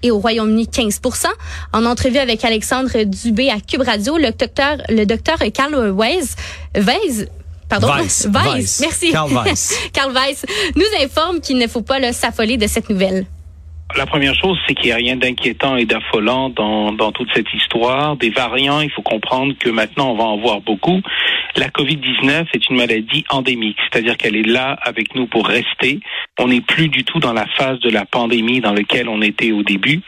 et 0.04 0.12
au 0.12 0.20
Royaume-Uni, 0.20 0.68
15 0.68 1.02
En 1.74 1.86
entrevue 1.86 2.18
avec 2.18 2.44
Alexandre 2.44 3.04
Dubé 3.04 3.50
à 3.50 3.60
Cube 3.60 3.82
Radio, 3.82 4.18
le 4.18 4.32
docteur, 4.32 4.78
le 4.90 5.06
docteur 5.06 5.38
Carl 5.54 5.76
Weiss, 5.92 6.36
Weiss 6.76 7.26
Pardon? 7.68 7.88
Weiss. 7.88 8.28
Weiss. 8.28 8.80
Merci. 8.80 9.12
Carl 9.12 9.32
Weiss. 9.32 9.74
Carl 9.94 10.14
Weiss 10.14 10.46
nous 10.76 11.04
informe 11.04 11.40
qu'il 11.40 11.58
ne 11.58 11.68
faut 11.68 11.82
pas 11.82 12.14
s'affoler 12.14 12.58
de 12.58 12.68
cette 12.68 12.90
nouvelle. 12.90 13.26
La 13.94 14.06
première 14.06 14.36
chose, 14.36 14.58
c'est 14.68 14.74
qu'il 14.74 14.88
n'y 14.88 14.92
a 14.92 14.98
rien 14.98 15.16
d'inquiétant 15.16 15.78
et 15.78 15.86
d'affolant 15.86 16.50
dans, 16.50 16.92
dans 16.92 17.14
toute 17.14 17.30
cette 17.34 17.54
histoire. 17.54 18.18
Des 18.18 18.30
variants, 18.30 18.82
il 18.82 18.92
faut 18.92 19.02
comprendre 19.02 19.54
que 19.58 19.70
maintenant, 19.70 20.12
on 20.12 20.18
va 20.18 20.24
en 20.24 20.38
voir 20.38 20.60
beaucoup. 20.60 21.02
La 21.56 21.70
COVID-19 21.70 22.48
est 22.54 22.70
une 22.70 22.76
maladie 22.76 23.24
endémique, 23.30 23.78
c'est-à-dire 23.84 24.18
qu'elle 24.18 24.36
est 24.36 24.48
là 24.48 24.78
avec 24.82 25.16
nous 25.16 25.28
pour 25.28 25.48
rester. 25.48 26.02
On 26.38 26.50
n'est 26.50 26.60
plus 26.60 26.90
du 26.90 27.06
tout 27.06 27.20
dans 27.20 27.32
la 27.32 27.46
phase 27.58 27.80
de 27.80 27.90
la 27.90 28.06
pandémie 28.06 28.60
dans 28.60 28.74
laquelle 28.74 29.08
on 29.08 29.22
était 29.22 29.54
au 29.54 29.64
début. 29.64 30.02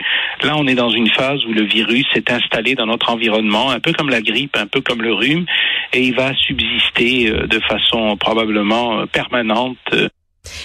Là, 0.44 0.58
on 0.58 0.68
est 0.68 0.76
dans 0.76 0.90
une 0.90 1.10
phase 1.10 1.46
où 1.46 1.54
le 1.54 1.64
virus 1.64 2.06
s'est 2.14 2.30
installé 2.30 2.76
dans 2.76 2.88
notre 2.88 3.10
environnement, 3.10 3.72
un 3.72 3.80
peu 3.80 3.94
comme 3.94 4.10
la 4.10 4.22
grippe, 4.22 4.58
un 4.58 4.68
peu 4.68 4.82
comme 4.82 5.02
le 5.02 5.14
rhume, 5.14 5.46
et 5.94 6.02
il 6.02 6.14
va 6.14 6.34
subsister 6.36 7.30
euh, 7.30 7.48
de 7.48 7.60
façon 7.62 8.18
probablement 8.18 9.00
euh, 9.00 9.06
permanente 9.06 9.78
euh, 9.94 10.10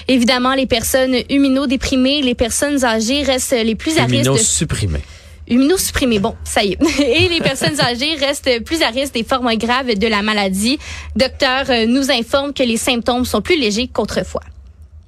Évidemment, 0.09 0.55
les 0.55 0.67
personnes 0.67 1.17
immunodéprimées, 1.29 2.23
les 2.23 2.35
personnes 2.35 2.85
âgées 2.85 3.23
restent 3.23 3.53
les 3.53 3.75
plus 3.75 3.99
à 3.99 4.05
risque. 4.05 4.27
Immunosupprimées. 4.27 5.03
Immunosupprimées, 5.49 6.19
bon, 6.19 6.35
ça 6.45 6.63
y 6.63 6.73
est. 6.73 7.01
Et 7.01 7.29
les 7.29 7.41
personnes 7.41 7.81
âgées 7.81 8.15
restent 8.15 8.63
plus 8.65 8.83
à 8.83 8.89
risque 8.89 9.15
des 9.15 9.25
formes 9.25 9.55
graves 9.57 9.95
de 9.95 10.07
la 10.07 10.23
maladie. 10.23 10.79
Docteur 11.17 11.65
euh, 11.71 11.87
nous 11.87 12.11
informe 12.11 12.53
que 12.53 12.63
les 12.63 12.77
symptômes 12.77 13.25
sont 13.25 13.43
plus 13.43 13.59
légers 13.59 13.89
qu'autrefois 13.93 14.43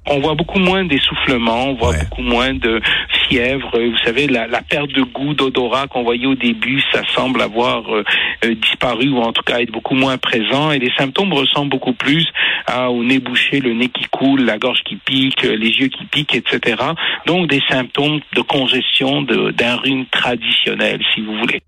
on 0.07 0.19
voit 0.19 0.35
beaucoup 0.35 0.59
moins 0.59 0.85
d'essoufflement, 0.85 1.69
on 1.69 1.73
voit 1.75 1.93
beaucoup 1.93 2.21
moins 2.21 2.53
de 2.53 2.81
fièvre. 3.27 3.71
Vous 3.73 3.97
savez, 4.03 4.27
la, 4.27 4.47
perte 4.61 4.91
de 4.91 5.01
goût, 5.01 5.33
d'odorat 5.33 5.87
qu'on 5.87 6.03
voyait 6.03 6.27
au 6.27 6.35
début, 6.35 6.81
ça 6.91 7.01
semble 7.13 7.41
avoir 7.41 7.93
euh, 7.93 8.03
euh, 8.43 8.55
disparu 8.55 9.09
ou 9.09 9.19
en 9.19 9.33
tout 9.33 9.43
cas 9.43 9.59
être 9.59 9.71
beaucoup 9.71 9.95
moins 9.95 10.17
présent. 10.17 10.71
Et 10.71 10.79
les 10.79 10.91
symptômes 10.97 11.33
ressemblent 11.33 11.71
beaucoup 11.71 11.93
plus 11.93 12.27
à, 12.67 12.91
au 12.91 13.03
nez 13.03 13.19
bouché, 13.19 13.59
le 13.59 13.73
nez 13.73 13.89
qui 13.89 14.05
coule, 14.05 14.41
la 14.41 14.57
gorge 14.57 14.83
qui 14.85 14.95
pique, 14.95 15.43
les 15.43 15.69
yeux 15.69 15.87
qui 15.87 16.05
piquent, 16.05 16.35
etc. 16.35 16.75
Donc 17.25 17.49
des 17.49 17.61
symptômes 17.69 18.19
de 18.35 18.41
congestion 18.41 19.21
d'un 19.23 19.75
rhume 19.77 20.05
traditionnel, 20.11 20.99
si 21.13 21.21
vous 21.21 21.37
voulez. 21.37 21.61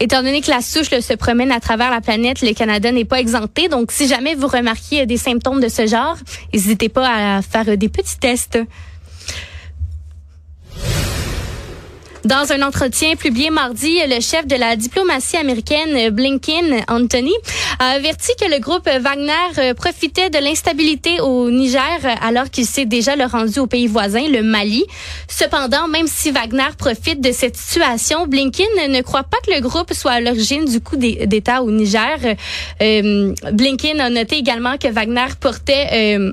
Étant 0.00 0.22
donné 0.22 0.40
que 0.40 0.50
la 0.50 0.60
souche 0.60 0.90
se 0.90 1.14
promène 1.14 1.50
à 1.50 1.60
travers 1.60 1.90
la 1.90 2.00
planète, 2.00 2.40
le 2.42 2.52
Canada 2.52 2.92
n'est 2.92 3.04
pas 3.04 3.20
exempté. 3.20 3.68
Donc, 3.68 3.92
si 3.92 4.08
jamais 4.08 4.34
vous 4.34 4.46
remarquez 4.46 5.06
des 5.06 5.16
symptômes 5.16 5.60
de 5.60 5.68
ce 5.68 5.86
genre, 5.86 6.16
n'hésitez 6.52 6.88
pas 6.88 7.36
à 7.36 7.42
faire 7.42 7.76
des 7.76 7.88
petits 7.88 8.18
tests. 8.18 8.58
Dans 12.26 12.50
un 12.50 12.62
entretien 12.62 13.14
publié 13.14 13.50
mardi, 13.50 13.98
le 14.04 14.20
chef 14.20 14.48
de 14.48 14.56
la 14.56 14.74
diplomatie 14.74 15.36
américaine, 15.36 16.10
Blinken 16.10 16.82
Anthony, 16.88 17.32
a 17.78 17.90
averti 17.90 18.32
que 18.40 18.50
le 18.50 18.58
groupe 18.58 18.88
Wagner 18.88 19.32
euh, 19.58 19.74
profitait 19.74 20.28
de 20.28 20.38
l'instabilité 20.38 21.20
au 21.20 21.52
Niger 21.52 22.00
alors 22.20 22.50
qu'il 22.50 22.66
s'est 22.66 22.84
déjà 22.84 23.14
le 23.14 23.26
rendu 23.26 23.60
au 23.60 23.68
pays 23.68 23.86
voisin, 23.86 24.26
le 24.28 24.42
Mali. 24.42 24.84
Cependant, 25.28 25.86
même 25.86 26.08
si 26.08 26.32
Wagner 26.32 26.66
profite 26.76 27.20
de 27.20 27.30
cette 27.30 27.56
situation, 27.56 28.26
Blinken 28.26 28.66
ne 28.88 29.02
croit 29.02 29.22
pas 29.22 29.38
que 29.46 29.52
le 29.54 29.60
groupe 29.60 29.92
soit 29.92 30.12
à 30.12 30.20
l'origine 30.20 30.64
du 30.64 30.80
coup 30.80 30.96
d'État 30.96 31.62
au 31.62 31.70
Niger. 31.70 32.18
Euh, 32.82 33.34
Blinken 33.52 34.00
a 34.00 34.10
noté 34.10 34.34
également 34.38 34.78
que 34.78 34.88
Wagner 34.88 35.26
portait 35.40 36.16
euh, 36.18 36.32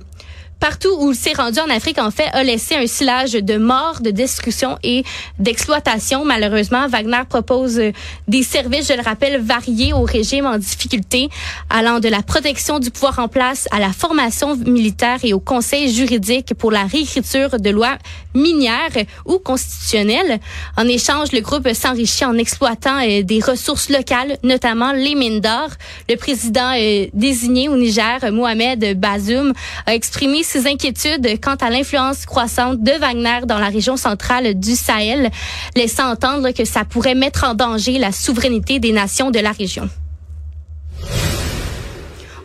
partout 0.64 0.96
où 0.98 1.12
il 1.12 1.18
s'est 1.18 1.34
rendu 1.34 1.60
en 1.60 1.70
Afrique, 1.70 2.00
en 2.00 2.10
fait, 2.10 2.30
a 2.32 2.42
laissé 2.42 2.76
un 2.76 2.88
silage 2.88 3.34
de 3.34 3.58
mort, 3.58 4.00
de 4.00 4.12
destruction 4.12 4.78
et 4.82 5.04
d'exploitation. 5.38 6.24
Malheureusement, 6.24 6.88
Wagner 6.88 7.20
propose 7.28 7.80
euh, 7.80 7.92
des 8.30 8.44
services, 8.44 8.88
je 8.88 8.94
le 8.94 9.02
rappelle, 9.02 9.42
variés 9.42 9.92
aux 9.92 10.04
régimes 10.04 10.46
en 10.46 10.58
difficulté, 10.58 11.28
allant 11.70 12.00
de 12.00 12.08
la 12.08 12.24
protection 12.24 12.80
du 12.80 12.92
pouvoir 12.92 13.20
en 13.20 13.28
place 13.28 13.68
à 13.72 13.80
la 13.82 13.92
formation 13.92 14.56
militaire 14.56 15.20
et 15.24 15.34
au 15.34 15.42
conseil 15.42 15.94
juridique 15.94 16.54
pour 16.54 16.72
la 16.72 16.86
réécriture 16.86 17.60
de 17.60 17.70
lois 17.70 17.98
minières 18.34 19.04
ou 19.26 19.40
constitutionnelles. 19.40 20.40
En 20.78 20.88
échange, 20.88 21.34
le 21.34 21.42
groupe 21.42 21.68
s'enrichit 21.74 22.24
en 22.24 22.38
exploitant 22.38 23.00
euh, 23.02 23.22
des 23.22 23.42
ressources 23.42 23.90
locales, 23.90 24.38
notamment 24.44 24.94
les 24.94 25.16
mines 25.16 25.42
d'or. 25.42 25.72
Le 26.10 26.16
président 26.16 26.72
euh, 26.74 27.08
désigné 27.14 27.68
au 27.68 27.76
Niger, 27.76 28.32
Mohamed 28.32 28.98
Bazoum, 28.98 29.52
a 29.86 29.94
exprimé 29.94 30.44
ses 30.54 30.68
inquiétudes 30.68 31.42
quant 31.42 31.56
à 31.56 31.72
l'influence 31.72 32.28
croissante 32.28 32.80
de 32.80 32.92
Wagner 33.00 33.40
dans 33.48 33.58
la 33.58 33.70
région 33.70 33.98
centrale 33.98 34.54
du 34.54 34.76
Sahel, 34.76 35.32
laissant 35.76 36.12
entendre 36.12 36.52
que 36.52 36.64
ça 36.64 36.86
pourrait 36.86 37.16
mettre 37.16 37.44
en 37.44 37.56
danger 37.56 37.98
la 37.98 38.12
souveraineté 38.12 38.78
des 38.78 38.92
nations 38.92 39.32
de 39.32 39.40
la 39.40 39.52
région. 39.52 39.90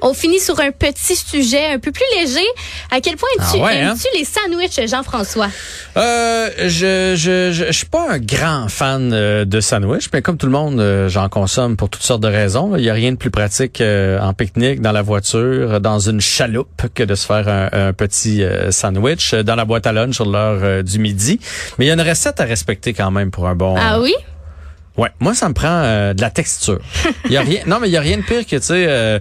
On 0.00 0.14
finit 0.14 0.38
sur 0.38 0.58
un 0.60 0.70
petit 0.70 1.16
sujet 1.16 1.72
un 1.72 1.78
peu 1.78 1.90
plus 1.90 2.04
léger. 2.16 2.46
À 2.90 3.00
quel 3.00 3.16
point 3.16 3.28
ah 3.38 3.50
tu 3.52 3.60
hein? 3.60 3.68
aimes-tu 3.68 4.06
les 4.16 4.24
sandwichs, 4.24 4.88
Jean-François? 4.88 5.48
Euh, 5.96 6.50
je, 6.66 7.14
je, 7.16 7.50
je, 7.52 7.72
suis 7.72 7.86
pas 7.86 8.12
un 8.12 8.18
grand 8.18 8.68
fan 8.68 9.10
euh, 9.12 9.44
de 9.44 9.60
sandwichs, 9.60 10.08
mais 10.12 10.22
comme 10.22 10.36
tout 10.36 10.46
le 10.46 10.52
monde, 10.52 10.78
euh, 10.78 11.08
j'en 11.08 11.28
consomme 11.28 11.76
pour 11.76 11.90
toutes 11.90 12.02
sortes 12.02 12.22
de 12.22 12.28
raisons. 12.28 12.76
Il 12.76 12.84
y 12.84 12.90
a 12.90 12.94
rien 12.94 13.10
de 13.10 13.16
plus 13.16 13.30
pratique 13.30 13.80
euh, 13.80 14.20
en 14.20 14.34
pique-nique, 14.34 14.80
dans 14.80 14.92
la 14.92 15.02
voiture, 15.02 15.80
dans 15.80 15.98
une 15.98 16.20
chaloupe, 16.20 16.82
que 16.94 17.02
de 17.02 17.14
se 17.14 17.26
faire 17.26 17.48
un, 17.48 17.92
petit 17.92 18.42
sandwich 18.70 19.34
dans 19.34 19.56
la 19.56 19.64
boîte 19.64 19.86
à 19.86 19.92
lunch 19.92 20.14
sur 20.14 20.26
l'heure 20.26 20.84
du 20.84 20.98
midi. 20.98 21.40
Mais 21.78 21.86
il 21.86 21.88
y 21.88 21.90
a 21.90 21.94
une 21.94 22.00
recette 22.00 22.40
à 22.40 22.44
respecter 22.44 22.92
quand 22.92 23.10
même 23.10 23.30
pour 23.30 23.48
un 23.48 23.54
bon... 23.54 23.74
Ah 23.78 24.00
oui? 24.00 24.14
Ouais, 24.96 25.10
moi 25.20 25.34
ça 25.34 25.48
me 25.48 25.54
prend 25.54 26.12
de 26.12 26.20
la 26.20 26.30
texture. 26.30 26.80
Il 27.24 27.32
y 27.32 27.36
a 27.36 27.42
rien 27.42 27.60
non 27.66 27.78
mais 27.80 27.88
il 27.88 27.92
y 27.92 27.96
a 27.96 28.00
rien 28.00 28.18
de 28.18 28.22
pire 28.22 28.44
que 28.44 28.56
tu 28.56 28.62
sais 28.62 29.20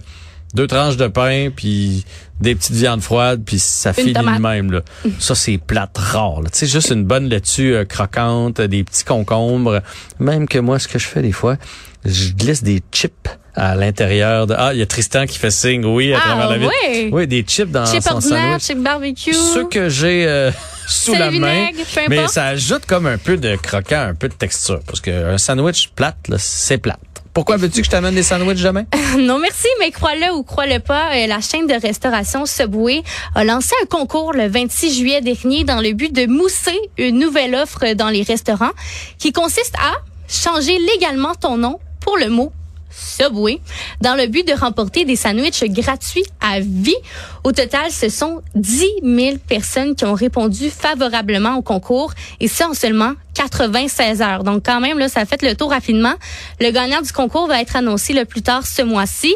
deux 0.54 0.68
tranches 0.68 0.98
de 0.98 1.08
pain, 1.08 1.50
puis 1.56 2.06
des 2.40 2.56
petites 2.56 2.76
viandes 2.76 3.02
froides, 3.02 3.44
puis 3.46 3.60
ça 3.60 3.94
finit 3.94 4.14
de 4.14 4.40
même. 4.40 4.72
Là. 4.72 4.82
Ça, 5.20 5.34
c'est 5.36 5.58
plate 5.58 5.98
rare. 5.98 6.42
Tu 6.46 6.50
sais, 6.60 6.68
juste 6.68 6.92
une 6.92 7.04
bonne 7.04 7.28
laitue 7.28 7.74
euh, 7.74 7.86
croquante, 7.86 8.62
des 8.62 8.84
petits 8.84 9.04
concombres. 9.04 9.82
Même 10.20 10.48
que 10.48 10.60
moi, 10.60 10.78
ce 10.80 10.88
que 10.88 11.00
je 11.00 11.08
fais 11.08 11.22
des 11.22 11.32
fois, 11.32 11.58
je 12.06 12.32
glisse 12.34 12.64
des 12.64 12.82
chips 12.92 13.28
à 13.60 13.74
l'intérieur 13.76 14.46
de 14.46 14.54
ah 14.56 14.72
il 14.72 14.78
y 14.78 14.82
a 14.84 14.86
Tristan 14.86 15.26
qui 15.26 15.40
fait 15.40 15.50
signe 15.50 15.84
oui 15.84 16.14
à 16.14 16.20
Ah, 16.20 16.28
travers 16.28 16.50
la 16.52 16.58
vitre 16.60 16.72
ouais. 16.88 17.10
oui 17.12 17.26
des 17.26 17.42
chips 17.42 17.72
dans 17.72 17.88
Chip 17.88 18.04
son 18.04 18.22
sandwich 18.22 18.62
chip 18.64 18.78
barbecue. 18.84 19.34
ceux 19.34 19.68
que 19.68 19.90
j'ai 19.90 20.28
euh, 20.28 20.52
sous 20.88 21.14
la 21.14 21.32
main 21.32 21.72
vinaigre, 21.72 21.80
mais 22.08 22.28
ça 22.28 22.46
ajoute 22.46 22.86
comme 22.86 23.08
un 23.08 23.18
peu 23.18 23.36
de 23.36 23.56
croquant 23.56 24.00
un 24.10 24.14
peu 24.14 24.30
de 24.30 24.36
texture 24.36 24.80
parce 24.86 25.02
que 25.02 25.34
un 25.34 25.40
sandwich 25.40 25.90
plate 25.96 26.28
là, 26.28 26.36
c'est 26.38 26.78
plate 26.78 27.00
pourquoi 27.38 27.58
veux-tu 27.58 27.82
que 27.82 27.86
je 27.86 27.92
t'amène 27.92 28.16
des 28.16 28.24
sandwichs 28.24 28.64
demain? 28.64 28.86
Non, 29.20 29.38
merci, 29.38 29.68
mais 29.80 29.92
crois-le 29.92 30.34
ou 30.34 30.42
crois-le 30.42 30.80
pas, 30.80 31.16
euh, 31.16 31.28
la 31.28 31.40
chaîne 31.40 31.68
de 31.68 31.80
restauration 31.80 32.48
Subway 32.48 33.04
a 33.36 33.44
lancé 33.44 33.76
un 33.84 33.86
concours 33.86 34.34
le 34.34 34.48
26 34.48 34.98
juillet 34.98 35.22
dernier 35.22 35.64
dans 35.64 35.80
le 35.80 35.94
but 35.94 36.12
de 36.12 36.26
mousser 36.26 36.80
une 36.98 37.20
nouvelle 37.20 37.54
offre 37.54 37.94
dans 37.94 38.10
les 38.10 38.24
restaurants 38.24 38.72
qui 39.20 39.34
consiste 39.34 39.76
à 39.76 39.94
changer 40.28 40.80
légalement 40.80 41.36
ton 41.36 41.58
nom 41.58 41.80
pour 42.00 42.18
le 42.18 42.30
mot 42.30 42.52
Subway 42.90 43.60
dans 44.02 44.16
le 44.16 44.26
but 44.26 44.48
de 44.48 44.54
remporter 44.54 45.06
des 45.06 45.16
sandwichs 45.16 45.64
gratuits 45.66 46.26
à 46.42 46.60
vie. 46.60 46.96
Au 47.44 47.52
total, 47.52 47.92
ce 47.92 48.10
sont 48.10 48.42
10 48.56 48.86
000 49.04 49.38
personnes 49.48 49.96
qui 49.96 50.06
ont 50.06 50.16
répondu 50.16 50.72
favorablement 50.72 51.56
au 51.56 51.62
concours 51.62 52.14
et 52.40 52.48
ça 52.48 52.68
en 52.70 52.74
seulement 52.74 53.14
96 53.38 54.22
heures. 54.24 54.44
Donc 54.44 54.64
quand 54.66 54.80
même, 54.80 54.98
là, 54.98 55.10
ça 55.10 55.26
fait 55.26 55.42
le 55.44 55.56
tour 55.56 55.70
rapidement. 55.70 56.14
Le 56.60 56.72
gagnant 56.72 57.02
du 57.02 57.12
concours 57.12 57.48
va 57.48 57.62
être 57.62 57.76
annoncé 57.76 58.14
le 58.14 58.26
plus 58.26 58.42
tard 58.42 58.66
ce 58.66 58.82
mois-ci. 58.82 59.36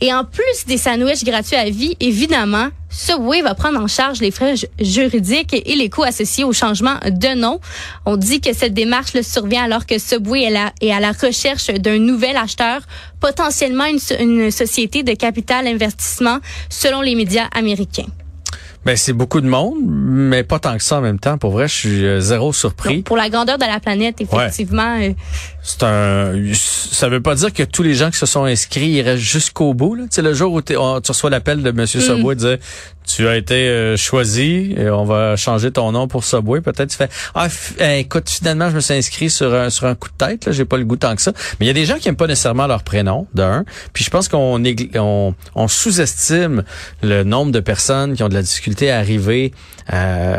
Et 0.00 0.12
en 0.12 0.24
plus 0.24 0.66
des 0.66 0.76
sandwichs 0.78 1.24
gratuits 1.24 1.56
à 1.56 1.70
vie, 1.70 1.96
évidemment, 2.00 2.68
Subway 2.90 3.42
va 3.42 3.54
prendre 3.54 3.80
en 3.80 3.86
charge 3.86 4.20
les 4.20 4.30
frais 4.30 4.56
ju- 4.56 4.66
juridiques 4.80 5.54
et 5.54 5.76
les 5.76 5.88
coûts 5.88 6.02
associés 6.02 6.44
au 6.44 6.52
changement 6.52 6.96
de 7.04 7.34
nom. 7.34 7.60
On 8.04 8.16
dit 8.16 8.40
que 8.40 8.52
cette 8.52 8.74
démarche 8.74 9.14
le 9.14 9.22
survient 9.22 9.62
alors 9.64 9.86
que 9.86 9.98
Subway 9.98 10.42
est, 10.80 10.90
à 10.90 11.00
la 11.00 11.12
recherche 11.12 11.68
d'un 11.68 11.98
nouvel 11.98 12.36
acheteur, 12.36 12.80
potentiellement 13.20 13.86
une 14.20 14.50
société 14.50 15.02
de 15.04 15.12
capital 15.14 15.66
investissement, 15.66 16.38
selon 16.68 17.00
les 17.00 17.14
médias 17.14 17.46
américains. 17.54 18.06
Ben 18.86 18.96
c'est 18.96 19.12
beaucoup 19.12 19.40
de 19.40 19.48
monde 19.48 19.74
mais 19.84 20.44
pas 20.44 20.58
tant 20.60 20.76
que 20.76 20.82
ça 20.82 20.98
en 20.98 21.00
même 21.00 21.18
temps 21.18 21.36
pour 21.38 21.50
vrai 21.50 21.66
je 21.68 21.74
suis 21.74 22.04
euh, 22.06 22.20
zéro 22.20 22.52
surpris 22.52 22.96
Donc, 22.96 23.04
pour 23.04 23.16
la 23.16 23.28
grandeur 23.28 23.58
de 23.58 23.64
la 23.64 23.80
planète, 23.80 24.20
effectivement, 24.20 24.96
euh, 25.00 25.10
C'est 25.62 25.82
un. 25.82 26.34
Ça 26.54 27.08
veut 27.08 27.20
pas 27.20 27.34
dire 27.34 27.52
que 27.52 27.64
tous 27.64 27.82
les 27.82 27.94
gens 27.94 28.10
qui 28.10 28.18
se 28.18 28.26
sont 28.26 28.44
inscrits 28.44 28.86
ils 28.88 29.02
restent 29.02 29.22
jusqu'au 29.22 29.74
bout. 29.74 29.96
Là. 29.96 30.04
Tu 30.04 30.10
sais, 30.12 30.22
le 30.22 30.32
jour 30.32 30.52
où 30.52 30.60
on- 30.78 31.00
tu 31.00 31.10
reçois 31.10 31.28
l'appel 31.30 31.62
de 31.62 31.70
Monsieur 31.72 32.00
Subway 32.00 32.36
dire 32.36 32.58
tu 33.06 33.28
as 33.28 33.36
été 33.36 33.68
euh, 33.68 33.96
choisi 33.96 34.74
et 34.76 34.90
on 34.90 35.04
va 35.04 35.36
changer 35.36 35.70
ton 35.70 35.92
nom 35.92 36.08
pour 36.08 36.24
Subway. 36.24 36.60
Peut-être 36.60 36.90
tu 36.90 36.96
fais 36.96 37.08
ah 37.34 37.48
eh, 37.78 38.00
écoute 38.00 38.28
finalement 38.28 38.68
je 38.70 38.76
me 38.76 38.80
suis 38.80 38.94
inscrit 38.94 39.30
sur 39.30 39.54
un 39.54 39.70
sur 39.70 39.86
un 39.86 39.94
coup 39.94 40.08
de 40.08 40.26
tête. 40.26 40.46
Là, 40.46 40.52
j'ai 40.52 40.64
pas 40.64 40.76
le 40.76 40.84
goût 40.84 40.96
tant 40.96 41.14
que 41.14 41.22
ça. 41.22 41.32
Mais 41.58 41.66
il 41.66 41.68
y 41.68 41.70
a 41.70 41.74
des 41.74 41.84
gens 41.84 41.98
qui 41.98 42.08
aiment 42.08 42.16
pas 42.16 42.26
nécessairement 42.26 42.66
leur 42.66 42.82
prénom 42.82 43.26
d'un. 43.34 43.64
Puis 43.92 44.04
je 44.04 44.10
pense 44.10 44.28
qu'on 44.28 44.62
on, 44.96 45.34
on 45.54 45.68
sous-estime 45.68 46.64
le 47.02 47.22
nombre 47.22 47.52
de 47.52 47.60
personnes 47.60 48.14
qui 48.14 48.22
ont 48.22 48.28
de 48.28 48.34
la 48.34 48.42
difficulté 48.42 48.90
à 48.90 48.98
arriver 48.98 49.52
euh, 49.92 50.36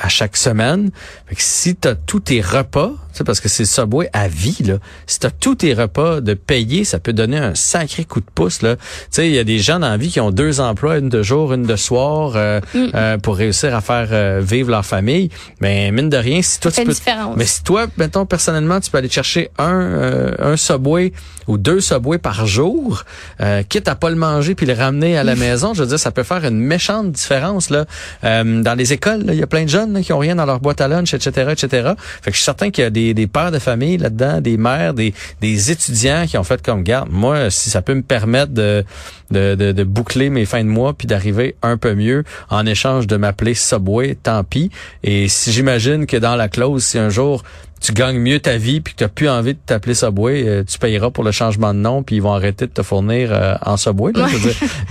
à 0.00 0.08
chaque 0.08 0.36
semaine. 0.36 0.90
Fait 1.26 1.34
que 1.34 1.42
si 1.42 1.76
tu 1.76 1.88
as 1.88 1.94
tous 1.94 2.20
tes 2.20 2.40
repas, 2.40 2.90
tu 3.12 3.18
sais, 3.18 3.24
parce 3.24 3.40
que 3.40 3.48
c'est 3.48 3.64
Subway 3.64 4.08
à 4.12 4.28
vie, 4.28 4.58
là. 4.64 4.74
Si 5.06 5.18
tu 5.18 5.26
as 5.26 5.30
tous 5.30 5.56
tes 5.56 5.74
repas 5.74 6.20
de 6.20 6.34
payer, 6.34 6.84
ça 6.84 6.98
peut 6.98 7.12
donner 7.12 7.38
un 7.38 7.54
sacré 7.54 8.04
coup 8.04 8.20
de 8.20 8.30
pouce. 8.34 8.62
Là. 8.62 8.76
Tu 8.76 8.82
sais, 9.10 9.28
il 9.28 9.34
y 9.34 9.38
a 9.38 9.44
des 9.44 9.58
gens 9.58 9.78
dans 9.78 9.88
la 9.88 9.96
vie 9.96 10.10
qui 10.10 10.20
ont 10.20 10.30
deux 10.30 10.60
emplois, 10.60 10.98
une 10.98 11.08
de 11.08 11.22
jour, 11.22 11.52
une 11.52 11.64
de 11.64 11.76
soir, 11.76 12.32
euh, 12.36 12.60
euh, 12.76 13.18
pour 13.18 13.36
réussir 13.36 13.74
à 13.74 13.80
faire 13.80 14.40
vivre 14.40 14.70
leur 14.70 14.86
famille. 14.86 15.30
Mais 15.60 15.90
mine 15.90 16.08
de 16.08 16.16
rien, 16.16 16.42
si 16.42 16.60
toi 16.60 16.70
tu 16.70 16.84
peux. 16.84 16.92
différence. 16.92 17.36
Mais 17.36 17.46
si 17.46 17.62
toi, 17.62 17.86
mettons 17.96 18.26
personnellement, 18.26 18.80
tu 18.80 18.90
peux 18.90 18.98
aller 18.98 19.08
chercher 19.08 19.50
un 19.58 20.00
euh, 20.00 20.34
un 20.38 20.56
Subway 20.56 21.12
ou 21.50 21.58
deux 21.58 21.80
Subway 21.80 22.18
par 22.18 22.46
jour, 22.46 23.04
euh, 23.40 23.62
quitte 23.68 23.88
à 23.88 23.94
pas 23.94 24.10
le 24.10 24.16
manger 24.16 24.54
puis 24.54 24.66
le 24.66 24.72
ramener 24.72 25.18
à 25.18 25.24
la 25.24 25.34
maison, 25.46 25.74
je 25.74 25.82
veux 25.82 25.88
dire, 25.88 25.98
ça 25.98 26.10
peut 26.10 26.22
faire 26.22 26.44
une 26.44 26.60
méchante 26.60 27.10
différence 27.12 27.70
là. 27.70 27.84
Euh, 28.24 28.62
dans 28.62 28.74
les 28.74 28.92
écoles, 28.92 29.24
il 29.28 29.34
y 29.34 29.42
a 29.42 29.46
plein 29.46 29.64
de 29.64 29.68
jeunes 29.68 29.92
là, 29.92 30.02
qui 30.02 30.12
ont 30.12 30.18
rien 30.18 30.36
dans 30.36 30.46
leur 30.46 30.60
boîte 30.60 30.80
à 30.80 30.88
lunch, 30.88 31.12
etc., 31.12 31.52
etc. 31.52 31.92
Fait 32.22 32.30
que 32.30 32.36
je 32.36 32.36
suis 32.36 32.44
certain 32.44 32.70
qu'il 32.70 32.84
y 32.84 32.86
a 32.86 32.90
des, 32.90 33.14
des 33.14 33.26
pères 33.26 33.50
de 33.50 33.58
famille 33.58 33.98
là-dedans, 33.98 34.40
des 34.40 34.56
mères, 34.56 34.94
des, 34.94 35.12
des 35.40 35.70
étudiants 35.70 36.26
qui 36.26 36.38
ont 36.38 36.44
fait 36.44 36.62
comme 36.62 36.82
garde. 36.82 37.08
Moi, 37.10 37.50
si 37.50 37.70
ça 37.70 37.82
peut 37.82 37.94
me 37.94 38.02
permettre 38.02 38.52
de 38.52 38.84
de, 39.30 39.54
de, 39.54 39.72
de 39.72 39.84
boucler 39.84 40.30
mes 40.30 40.44
fins 40.44 40.64
de 40.64 40.68
mois 40.68 40.94
puis 40.94 41.06
d'arriver 41.06 41.56
un 41.62 41.76
peu 41.76 41.94
mieux 41.94 42.24
en 42.48 42.66
échange 42.66 43.06
de 43.06 43.16
m'appeler 43.16 43.54
Subway, 43.54 44.16
tant 44.20 44.44
pis. 44.44 44.70
Et 45.02 45.28
si 45.28 45.52
j'imagine 45.52 46.06
que 46.06 46.16
dans 46.16 46.36
la 46.36 46.48
clause, 46.48 46.84
si 46.84 46.98
un 46.98 47.10
jour 47.10 47.42
tu 47.80 47.92
gagnes 47.92 48.18
mieux 48.18 48.40
ta 48.40 48.56
vie 48.58 48.80
puis 48.80 48.94
que 48.94 49.04
tu 49.04 49.10
plus 49.10 49.28
envie 49.28 49.54
de 49.54 49.58
t'appeler 49.64 49.94
Subway, 49.94 50.44
euh, 50.46 50.62
tu 50.64 50.78
payeras 50.78 51.10
pour 51.10 51.24
le 51.24 51.32
changement 51.32 51.72
de 51.72 51.78
nom 51.78 52.02
puis 52.02 52.16
ils 52.16 52.22
vont 52.22 52.32
arrêter 52.34 52.66
de 52.66 52.72
te 52.72 52.82
fournir 52.82 53.30
euh, 53.32 53.54
en 53.64 53.76
Subway. 53.76 54.12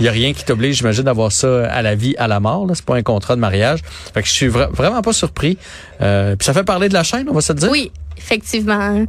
Il 0.00 0.06
y 0.06 0.08
a 0.08 0.12
rien 0.12 0.32
qui 0.32 0.44
t'oblige, 0.44 0.76
j'imagine, 0.78 1.04
d'avoir 1.04 1.30
ça 1.32 1.66
à 1.70 1.82
la 1.82 1.94
vie, 1.94 2.14
à 2.18 2.26
la 2.28 2.40
mort. 2.40 2.66
Là. 2.66 2.74
C'est 2.74 2.84
pas 2.84 2.96
un 2.96 3.02
contrat 3.02 3.36
de 3.36 3.40
mariage. 3.40 3.80
Fait 4.12 4.22
que 4.22 4.28
je 4.28 4.32
suis 4.32 4.48
vra- 4.48 4.70
vraiment 4.70 5.02
pas 5.02 5.12
surpris. 5.12 5.56
Euh, 6.02 6.34
puis 6.36 6.44
ça 6.44 6.52
fait 6.52 6.64
parler 6.64 6.88
de 6.88 6.94
la 6.94 7.02
chaîne, 7.04 7.26
on 7.28 7.32
va 7.34 7.40
se 7.40 7.52
dire? 7.52 7.70
Oui, 7.70 7.92
effectivement. 8.18 9.04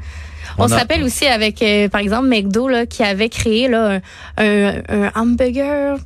On, 0.58 0.66
On 0.66 0.68
se 0.68 0.74
a- 0.74 0.78
rappelle 0.78 1.04
aussi 1.04 1.26
avec, 1.26 1.62
euh, 1.62 1.88
par 1.88 2.02
exemple, 2.02 2.28
McDo 2.28 2.68
là, 2.68 2.86
qui 2.86 3.04
avait 3.04 3.30
créé 3.30 3.68
là, 3.68 4.00
un, 4.38 4.44
un, 4.46 4.74
un 4.90 5.12
hamburger 5.16 5.98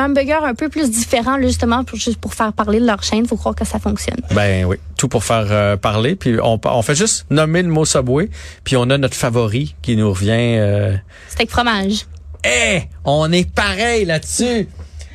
un 0.00 0.06
hamburger 0.06 0.44
un 0.44 0.54
peu 0.54 0.68
plus 0.68 0.90
différent 0.90 1.36
là, 1.36 1.46
justement 1.46 1.84
pour 1.84 1.98
juste 1.98 2.18
pour 2.18 2.34
faire 2.34 2.52
parler 2.52 2.80
de 2.80 2.86
leur 2.86 3.02
chaîne, 3.02 3.26
faut 3.26 3.36
croire 3.36 3.54
que 3.54 3.64
ça 3.64 3.78
fonctionne. 3.78 4.20
Ben 4.32 4.64
oui, 4.64 4.76
tout 4.96 5.08
pour 5.08 5.24
faire 5.24 5.46
euh, 5.50 5.76
parler. 5.76 6.16
Puis 6.16 6.38
on, 6.42 6.60
on 6.64 6.82
fait 6.82 6.94
juste 6.94 7.26
nommer 7.30 7.62
le 7.62 7.68
mot 7.68 7.84
Subway, 7.84 8.30
puis 8.64 8.76
on 8.76 8.84
a 8.90 8.98
notre 8.98 9.16
favori 9.16 9.74
qui 9.82 9.96
nous 9.96 10.10
revient. 10.10 10.56
Euh... 10.58 10.96
Steak 11.28 11.50
fromage. 11.50 12.06
Eh, 12.44 12.82
on 13.04 13.30
est 13.32 13.50
pareil 13.50 14.04
là-dessus. 14.04 14.68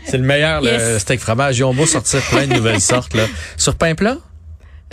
C'est 0.05 0.17
le 0.17 0.23
meilleur, 0.23 0.61
le 0.61 0.99
steak 0.99 1.19
fromage. 1.19 1.57
Ils 1.57 1.63
ont 1.63 1.73
beau 1.73 1.87
sortir 1.87 2.21
plein 2.29 2.45
de 2.45 2.53
nouvelles 2.53 2.81
sortes. 2.81 3.15
Là. 3.15 3.23
Sur 3.57 3.75
pain 3.75 3.95
plat? 3.95 4.17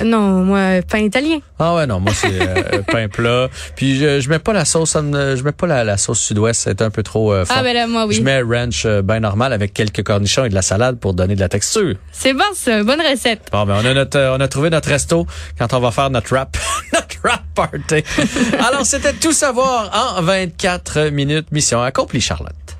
Non, 0.05 0.45
moi 0.45 0.83
pain 0.89 0.99
italien. 0.99 1.39
Ah 1.59 1.75
ouais, 1.75 1.87
non, 1.87 2.01
moi 2.01 2.13
c'est 2.15 2.41
euh, 2.41 2.83
pain 2.91 3.09
plat. 3.09 3.49
Puis 3.77 3.97
je, 3.99 4.21
je 4.21 4.29
mets 4.29 4.39
pas 4.39 4.53
la 4.53 4.65
sauce, 4.65 4.97
euh, 4.97 5.37
je 5.37 5.43
mets 5.43 5.53
pas 5.53 5.67
la, 5.67 5.85
la 5.85 5.97
sauce 5.97 6.21
sud-ouest, 6.21 6.63
c'est 6.65 6.83
un 6.83 6.91
peu 6.91 7.03
trop 7.03 7.33
euh, 7.33 7.45
fort. 7.45 7.57
Ah 7.59 7.63
ben 7.63 7.75
là 7.75 7.87
moi 7.87 8.07
oui. 8.07 8.15
Je 8.15 8.23
mets 8.23 8.43
ranch 8.43 8.85
euh, 8.87 9.03
bien 9.03 9.21
normal 9.21 9.53
avec 9.53 9.73
quelques 9.75 10.03
cornichons 10.03 10.45
et 10.45 10.49
de 10.49 10.55
la 10.55 10.63
salade 10.63 10.99
pour 10.99 11.15
donner 11.15 11.35
de 11.35 11.41
la 11.41 11.49
texture. 11.49 11.95
C'est 12.13 12.35
bon 12.35 12.45
ça, 12.55 12.83
bonne 12.83 13.01
recette. 13.01 13.49
Bon, 13.53 13.65
ben 13.65 13.77
on 13.83 13.87
a 13.87 13.95
notre, 13.95 14.19
euh, 14.19 14.37
on 14.37 14.41
a 14.41 14.49
trouvé 14.49 14.71
notre 14.71 14.89
resto 14.89 15.27
quand 15.59 15.73
on 15.73 15.81
va 15.81 15.91
faire 15.91 16.11
notre 16.11 16.35
rap, 16.35 16.57
notre 16.93 17.17
rap 17.23 17.43
party. 17.55 18.05
Alors 18.67 18.85
c'était 18.87 19.13
tout 19.13 19.33
savoir 19.33 20.17
en 20.19 20.23
24 20.23 21.09
minutes. 21.11 21.53
Mission 21.53 21.83
accomplie, 21.83 22.21
Charlotte. 22.21 22.72